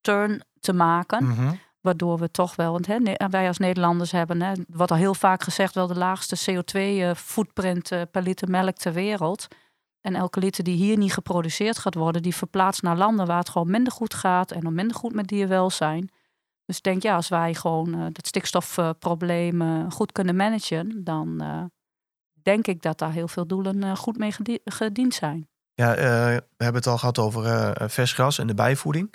[0.00, 1.24] turn te maken.
[1.24, 1.54] Mhm.
[1.80, 2.98] Waardoor we toch wel, want hè,
[3.30, 8.00] wij als Nederlanders hebben, hè, wat al heel vaak gezegd, wel de laagste CO2-footprint eh,
[8.10, 9.48] per liter melk ter wereld.
[10.02, 13.48] En elke liter die hier niet geproduceerd gaat worden, die verplaatst naar landen waar het
[13.48, 16.10] gewoon minder goed gaat en dan minder goed met dierwelzijn.
[16.64, 21.40] Dus ik denk, ja, als wij gewoon eh, dat stikstofprobleem eh, goed kunnen managen, dan
[21.40, 21.64] eh,
[22.42, 25.48] denk ik dat daar heel veel doelen goed mee gedie- gediend zijn.
[25.74, 29.14] Ja, we hebben het al gehad over vers gras en de bijvoeding.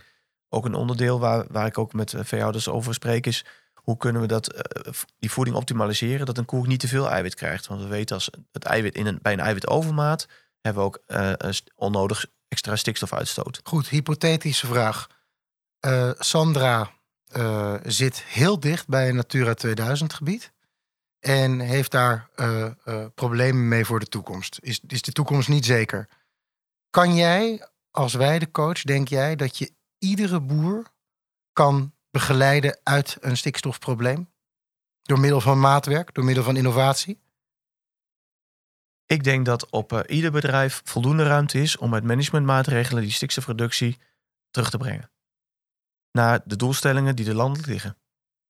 [0.49, 3.45] Ook een onderdeel waar, waar ik ook met eh, veehouders over spreek is...
[3.73, 4.73] hoe kunnen we dat,
[5.19, 6.25] die voeding optimaliseren...
[6.25, 7.67] dat een koe niet te veel eiwit krijgt.
[7.67, 10.27] Want we weten als het eiwit in een, bij een eiwitovermaat...
[10.61, 13.59] hebben we ook eh, onnodig extra stikstofuitstoot.
[13.63, 15.07] Goed, hypothetische vraag.
[15.79, 16.91] Eh, Sandra
[17.27, 20.51] eh, zit heel dicht bij een Natura 2000 gebied.
[21.19, 22.29] En heeft daar
[23.15, 24.57] problemen mee voor de toekomst.
[24.61, 26.07] Is, is de toekomst niet zeker.
[26.89, 30.85] Kan jij als weidecoach, denk jij dat je iedere boer
[31.53, 34.29] kan begeleiden uit een stikstofprobleem?
[35.01, 37.19] Door middel van maatwerk, door middel van innovatie?
[39.07, 41.77] Ik denk dat op eh, ieder bedrijf voldoende ruimte is...
[41.77, 43.97] om met managementmaatregelen die stikstofreductie
[44.51, 45.09] terug te brengen.
[46.11, 47.97] Naar de doelstellingen die er landelijk liggen.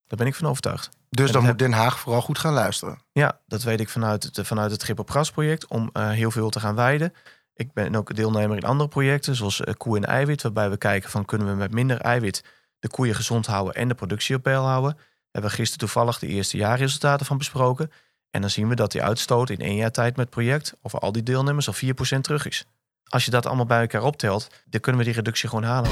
[0.07, 0.89] Daar ben ik van overtuigd.
[1.09, 2.99] Dus En dan heb- moet Den Haag vooral goed gaan luisteren.
[3.11, 6.31] Ja, dat weet ik vanuit het, vanuit het Grip op Gras project om eh, heel
[6.31, 7.13] veel te gaan weiden.
[7.53, 11.09] Ik ben ook deelnemer in andere projecten, zoals eh, koe en eiwit, waarbij we kijken
[11.09, 12.43] van kunnen we met minder eiwit
[12.79, 14.93] de koeien gezond houden en de productie op peil houden.
[14.93, 17.91] Daar hebben we gisteren toevallig de eerste jaarresultaten van besproken.
[18.31, 21.11] En dan zien we dat die uitstoot in één jaar tijd met project, over al
[21.11, 21.73] die deelnemers, al
[22.17, 22.65] 4% terug is.
[23.03, 25.91] Als je dat allemaal bij elkaar optelt, dan kunnen we die reductie gewoon halen.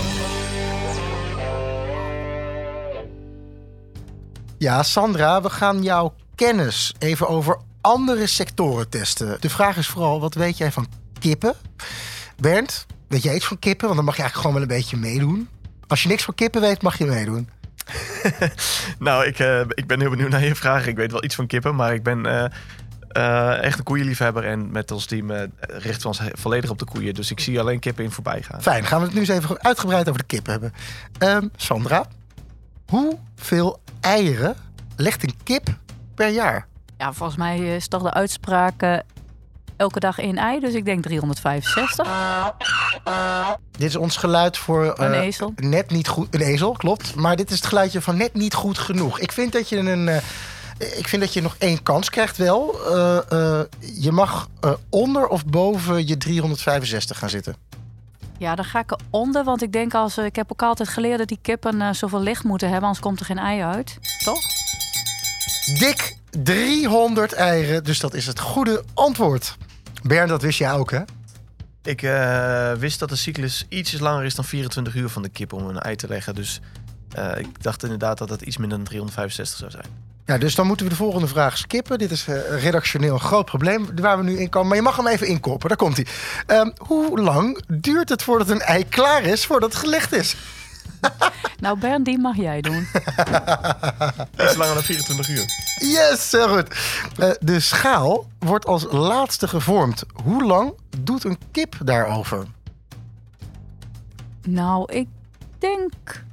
[4.58, 9.38] Ja, Sandra, we gaan jouw kennis even over andere sectoren testen.
[9.40, 10.88] De vraag is vooral, wat weet jij van
[11.20, 11.54] kippen?
[12.38, 13.86] Bernd, weet jij iets van kippen?
[13.86, 15.50] Want dan mag je eigenlijk gewoon wel een beetje meedoen.
[15.88, 17.50] Als je niks van kippen weet, mag je meedoen.
[19.00, 20.88] Nou, ik, eh, ik ben heel benieuwd naar je vraag.
[20.88, 22.46] Ik weet wel iets van kippen, maar ik ben eh,
[23.16, 24.44] eh, echt een koeienliefhebber.
[24.44, 27.14] En met ons team eh, richten we ons volledig op de koeien.
[27.14, 28.62] Dus ik zie alleen kippen in voorbij gaan.
[28.62, 30.74] Fijn, gaan we het nu eens even uitgebreid over de kippen hebben.
[31.18, 32.06] Ehm, Sandra,
[32.86, 34.56] hoeveel eieren
[34.96, 35.68] legt een kip
[36.16, 36.68] per jaar?
[36.98, 39.04] Ja, volgens mij is toch de uitspraak
[39.78, 42.08] elke dag één ei, dus ik denk 365.
[43.72, 45.54] Dit is ons geluid voor Een eh, ezel.
[45.56, 46.28] net niet goed.
[46.36, 47.16] Een ezel, klopt.
[47.16, 49.20] Maar dit is het geluidje van net niet goed genoeg.
[49.20, 50.08] Ik vind dat je een.
[50.08, 50.18] eh,
[50.98, 52.76] ik vind dat je nog één kans krijgt wel.
[52.90, 53.62] Eh,
[53.96, 54.48] je mag
[54.90, 57.56] onder of boven je 365 gaan zitten.
[58.38, 61.28] Ja, dan ga ik eronder, want ik denk als ik heb ook altijd geleerd dat
[61.28, 63.98] die kippen zoveel licht moeten hebben, anders komt er geen ei uit.
[64.24, 64.40] Toch?
[65.80, 69.58] Dik 300 eieren, dus dat is het goede antwoord.
[70.08, 71.02] Bernd, dat wist jij ook, hè?
[71.84, 75.54] Ik eh, wist dat de cyclus ietsjes langer is dan 24 uur van de kip
[75.54, 76.36] om een ei te leggen.
[76.36, 76.62] Dus
[77.12, 79.86] eh, ik dacht inderdaad dat het iets minder dan 365 zou zijn.
[80.26, 81.98] Ja, dus dan moeten we de volgende vraag skippen.
[81.98, 84.68] Dit is eh, redactioneel een groot probleem waar we nu in komen.
[84.68, 85.68] Maar je mag hem even inkoppen.
[85.68, 86.06] Daar komt hij.
[86.46, 90.36] Ehm, hoe lang duurt het voordat een ei klaar is voordat het gelegd is?
[91.60, 92.88] Nou, Bernd, die mag jij doen.
[94.44, 95.46] Iets langer dan 24 uur.
[95.80, 96.68] Yes, heel goed.
[97.18, 100.04] Eh, de schaal wordt als laatste gevormd.
[100.24, 102.46] Hoe lang doet een kip daarover?
[104.48, 105.08] Nou, ik
[105.60, 106.24] denk.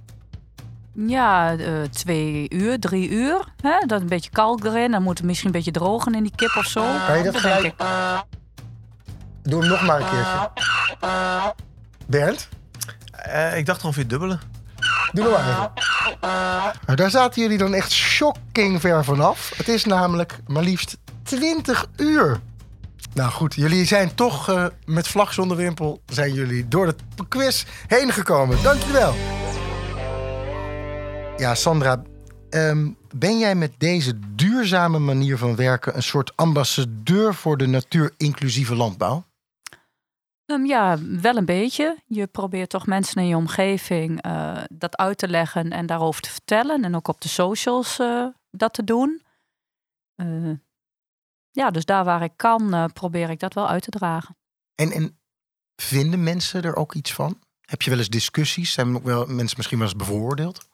[0.95, 3.45] Ja, eh, twee uur, drie uur.
[3.61, 3.87] Hè?
[3.87, 4.91] Dat een beetje kalk erin.
[4.91, 6.81] Dan moet het misschien een beetje drogen in die kip of zo.
[7.07, 7.75] Kan je dat denk gelijk- ik.
[9.43, 10.51] Doe hem nog maar een keertje.
[12.07, 12.49] Bernd,
[13.23, 14.39] Eh, ik dacht ongeveer dubbele.
[15.13, 15.71] doe nog maar even.
[16.87, 19.53] Nou, daar zaten jullie dan echt shocking ver vanaf.
[19.57, 22.41] Het is namelijk maar liefst 20 uur.
[23.15, 26.03] Nou goed, jullie zijn toch eh, met vlag zonder wimpel...
[26.07, 26.95] zijn jullie door de
[27.29, 28.63] quiz heen gekomen.
[28.63, 29.15] Dank jullie wel.
[31.37, 32.03] Ja, Sandra,
[32.51, 35.97] ehm, ben jij met deze duurzame manier van werken...
[35.97, 39.25] een soort ambassadeur voor de natuur-inclusieve landbouw?
[40.47, 41.99] Ehm, ja, wel een beetje.
[42.07, 46.31] Je probeert toch mensen in je omgeving eh, dat uit te leggen en daarover te
[46.31, 46.85] vertellen.
[46.85, 49.23] En ook op de socials eh, dat te doen.
[50.15, 50.53] Eh,
[51.51, 54.37] ja, dus daar waar ik kan, probeer ik dat wel uit te dragen.
[54.75, 55.19] En, en
[55.77, 57.41] vinden mensen er ook iets van?
[57.61, 58.73] Heb je wel eens discussies?
[58.73, 60.69] Zijn wel mensen misschien wel eens bevooroordeeld?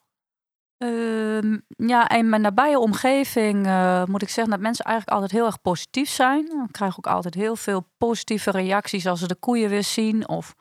[0.78, 5.46] Ehm, ja, in mijn nabije omgeving eh, moet ik zeggen dat mensen eigenlijk altijd heel
[5.46, 6.44] erg positief zijn.
[6.66, 10.54] Ik krijg ook altijd heel veel positieve reacties als ze de koeien weer zien of,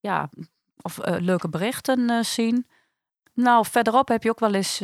[0.00, 0.28] ja,
[0.82, 2.66] of eh, leuke berichten eh, zien.
[3.34, 4.82] Nou, verderop heb je ook wel eens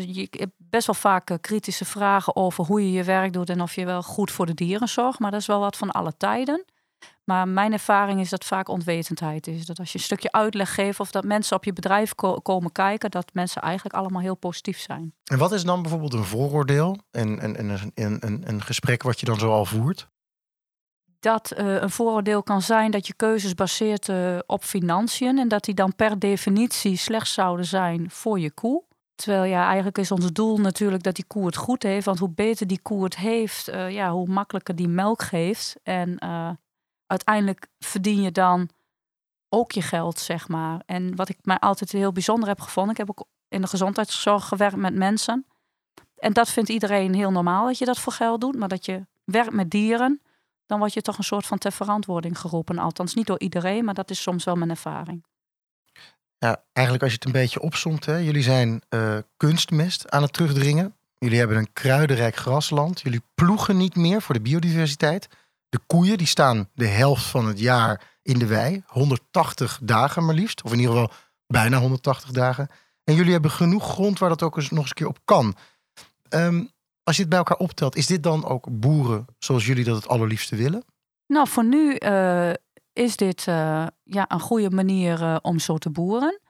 [0.56, 4.02] best wel vaak kritische vragen over hoe je je werk doet en of je wel
[4.02, 5.18] goed voor de dieren zorgt.
[5.18, 6.64] Maar dat is wel wat van alle tijden.
[7.28, 9.66] Maar mijn ervaring is dat vaak onwetendheid is.
[9.66, 12.72] Dat als je een stukje uitleg geeft of dat mensen op je bedrijf ko- komen
[12.72, 15.14] kijken, dat mensen eigenlijk allemaal heel positief zijn.
[15.24, 17.56] En wat is dan bijvoorbeeld een vooroordeel en, en,
[17.94, 20.08] en een, gesprek wat je dan zo al voert?
[21.20, 25.64] Dat eh, een vooroordeel kan zijn dat je keuzes baseert eh, op financiën en dat
[25.64, 28.82] die dan per definitie slecht zouden zijn voor je koe.
[29.14, 32.04] Terwijl ja, eigenlijk is ons doel natuurlijk dat die koe het goed heeft.
[32.04, 35.76] Want hoe beter die koe het heeft, eh, ja, hoe makkelijker die melk geeft.
[35.82, 36.18] En
[37.08, 38.68] uiteindelijk verdien je dan
[39.48, 40.82] ook je geld, zeg maar.
[40.86, 44.48] En wat ik mij altijd heel bijzonder heb gevonden, ik heb ook in de gezondheidszorg
[44.48, 45.46] gewerkt met mensen.
[46.16, 48.56] En dat vindt iedereen heel normaal dat je dat voor geld doet.
[48.56, 50.22] Maar dat je werkt met dieren,
[50.66, 52.78] dan word je toch een soort van ter verantwoording geroepen.
[52.78, 55.24] Althans, niet door iedereen, maar dat is soms wel mijn ervaring.
[56.38, 60.32] Ja, eigenlijk als je het een beetje opzomt, hè, jullie zijn eh, kunstmest aan het
[60.32, 60.96] terugdringen.
[61.18, 63.00] Jullie hebben een kruidenrijk grasland.
[63.00, 65.28] Jullie ploegen niet meer voor de biodiversiteit.
[65.68, 68.82] De koeien die staan de helft van het jaar in de wei.
[68.86, 70.62] 180 dagen maar liefst.
[70.62, 71.12] Of in ieder geval
[71.46, 72.68] bijna 180 dagen.
[73.04, 75.54] En jullie hebben genoeg grond waar dat ook eens nog eens een keer op kan.
[76.28, 76.64] Ehm,
[77.02, 80.08] als je het bij elkaar optelt, is dit dan ook boeren zoals jullie dat het
[80.08, 80.84] allerliefste willen?
[81.26, 82.52] Nou, voor nu eh,
[82.92, 86.40] is dit eh, ja, een goede manier eh, om zo te boeren.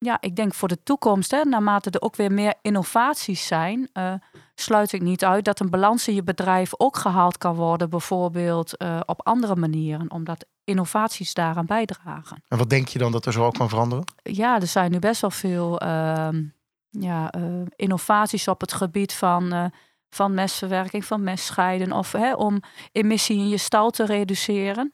[0.00, 4.12] Ja, ik denk voor de toekomst, hè, naarmate er ook weer meer innovaties zijn, eh,
[4.54, 8.76] sluit ik niet uit dat een balans in je bedrijf ook gehaald kan worden, bijvoorbeeld
[8.76, 12.42] eh, op andere manieren, omdat innovaties daaraan bijdragen.
[12.48, 14.04] En wat denk je dan dat er zo ook kan veranderen?
[14.22, 16.42] Ja, er zijn nu best wel veel ehm,
[16.90, 17.42] ja, eh,
[17.76, 19.72] innovaties op het gebied van,
[20.10, 22.60] van mestverwerking, van mestscheiden of hè, om
[22.92, 24.90] emissie in je stal te reduceren.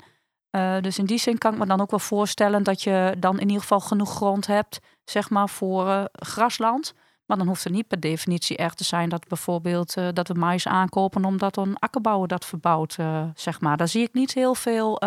[0.55, 3.35] Eh, dus in die zin kan ik me dan ook wel voorstellen dat je dan
[3.35, 6.95] in ieder geval genoeg grond hebt, zeg maar, voor eh, grasland.
[7.27, 10.35] Maar dan hoeft het niet per definitie erg te zijn dat bijvoorbeeld eh, dat we
[10.35, 12.97] mais aankopen omdat een akkerbouwer dat verbouwt,
[13.35, 13.77] zeg maar.
[13.77, 15.03] Daar zie ik niet heel veel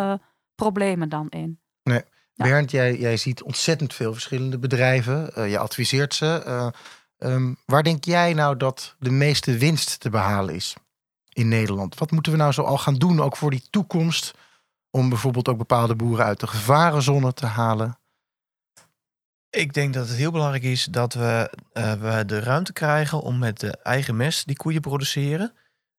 [0.56, 1.60] problemen dan in.
[1.84, 2.02] Ja.
[2.36, 5.50] Bernd, jij, jij ziet ontzettend veel verschillende bedrijven.
[5.50, 6.44] Je adviseert ze.
[6.46, 6.68] Eh,
[7.18, 10.76] ehm, waar denk jij nou dat de meeste winst te behalen is
[11.34, 11.98] in Nederland?
[11.98, 14.34] Wat moeten we nou zo al gaan doen, ook voor die toekomst?
[14.92, 17.98] Om bijvoorbeeld ook bepaalde boeren uit de gevarenzone te halen.
[19.50, 23.38] Ik denk dat het heel belangrijk is dat we, eh, we de ruimte krijgen om
[23.38, 25.54] met de eigen mest die koeien produceren,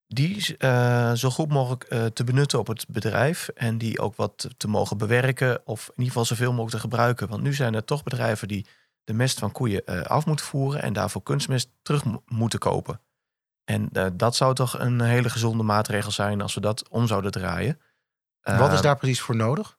[0.07, 4.49] die eh, zo goed mogelijk eh, te benutten op het bedrijf en die ook wat
[4.57, 7.27] te mogen bewerken of in ieder geval zoveel mogelijk te gebruiken.
[7.27, 8.67] Want nu zijn er toch bedrijven die
[9.03, 13.01] de mest van koeien af moeten voeren en daarvoor kunstmest terug mo- moeten kopen.
[13.63, 17.79] En dat zou toch een hele gezonde maatregel zijn als we dat om zouden draaien.
[18.41, 19.77] Wat is Eh, daar precies voor nodig?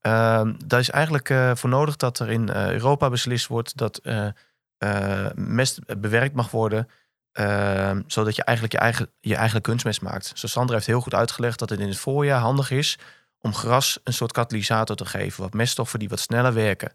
[0.00, 3.98] Ehm daar is eigenlijk eh, voor nodig dat er in eh, Europa beslist wordt dat
[3.98, 6.88] eh, mest bewerkt mag worden.
[7.32, 10.32] ehm, zodat je eigenlijk je eigen, je eigen kunstmest maakt.
[10.34, 12.98] Zo Sandra heeft heel goed uitgelegd dat het in het voorjaar handig is
[13.38, 15.42] om gras een soort katalysator te geven.
[15.42, 16.88] Wat meststoffen die wat sneller werken.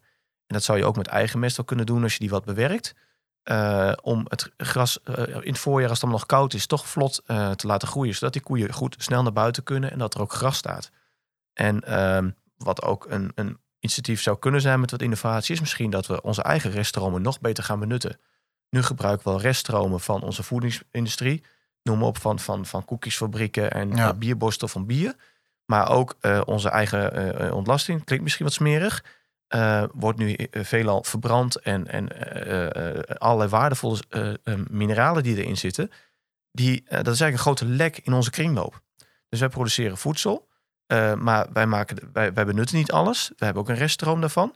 [0.47, 2.45] En dat zou je ook met eigen mest wel kunnen doen als je die wat
[2.45, 2.93] bewerkt.
[3.46, 6.88] Eh, om het gras eh, in het voorjaar, als het allemaal nog koud is, toch
[6.88, 8.14] vlot eh, te laten groeien.
[8.14, 10.91] Zodat die koeien goed snel naar buiten kunnen en dat er ook gras staat.
[11.54, 15.89] En ehm, wat ook een, een initiatief zou kunnen zijn met wat innovatie, is misschien
[15.89, 18.20] dat we onze eigen reststromen nog beter gaan benutten.
[18.70, 21.43] Nu gebruiken we al reststromen van onze voedingsindustrie.
[21.84, 24.14] Noem op van, van, van koekjesfabrieken en Ja.
[24.14, 25.16] bierborstel van bier.
[25.66, 26.16] Maar ook
[26.46, 29.04] onze eigen ontlasting, klinkt misschien wat smerig.
[29.48, 34.00] Eh, wordt nu eh, veelal verbrand en, en eh, allerlei waardevolle
[34.70, 35.91] mineralen die erin zitten.
[36.52, 38.82] Die, dat is eigenlijk een grote lek in onze kringloop.
[39.30, 40.48] Dus wij produceren voedsel,
[41.18, 43.32] maar wij, maken, wij, benutten niet alles.
[43.38, 44.56] We hebben ook een reststroom daarvan.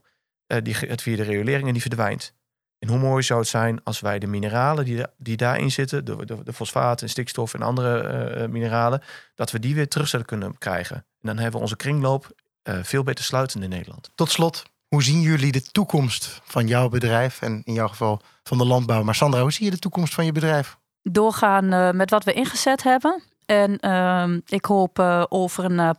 [0.63, 2.33] die gaat via de riolering en die verdwijnt.
[2.79, 6.41] En hoe mooi zou het zijn als wij de mineralen die, die daarin zitten, de,
[6.43, 9.01] de, fosfaat en stikstof en andere mineralen,
[9.35, 10.95] dat we die weer terug zouden kunnen krijgen.
[10.95, 12.31] En dan hebben we onze kringloop
[12.63, 14.11] veel beter sluitend in Nederland.
[14.15, 18.57] Tot slot, hoe zien jullie de toekomst van jouw bedrijf en in jouw geval van
[18.57, 19.03] de landbouw?
[19.03, 20.77] Maar Sandra, hoe zie je de toekomst van je bedrijf?
[21.11, 23.23] doorgaan eh, met wat we ingezet hebben.
[23.45, 25.89] En ehm, ik hoop eh, over een eh,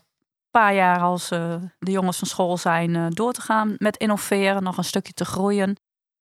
[0.51, 4.85] paar jaar, als de jongens van school zijn, door te gaan met innoveren, nog een
[4.85, 5.77] stukje te groeien.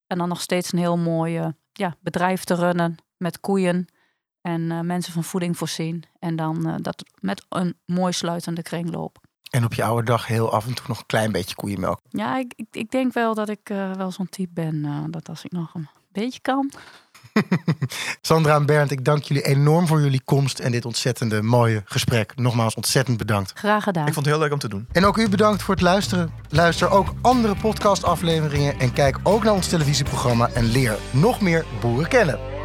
[0.08, 3.88] En dan nog steeds een heel mooi ja, bedrijf te runnen met koeien
[4.42, 6.04] en mensen van voeding voorzien.
[6.20, 9.18] En dan dat met een mooi sluitende kringloop.
[9.50, 12.00] En op je oude dag heel af en toe nog een klein beetje koeienmelk.
[12.10, 14.86] Ja, ik, ik, ik denk wel dat ik eh, wel zo'n type ben.
[14.86, 16.72] eh, dat als ik nog een beetje kan.
[18.22, 22.36] Sandra en Bernd, ik dank jullie enorm voor jullie komst en dit ontzettende mooie gesprek.
[22.36, 23.52] Nogmaals ontzettend bedankt.
[23.56, 24.08] Graag gedaan.
[24.08, 24.88] Ik vond het heel leuk om te doen.
[24.92, 26.32] En ook u bedankt voor het luisteren.
[26.50, 32.08] Luister ook andere podcastafleveringen en kijk ook naar ons televisieprogramma en leer nog meer boeren
[32.08, 32.59] kennen.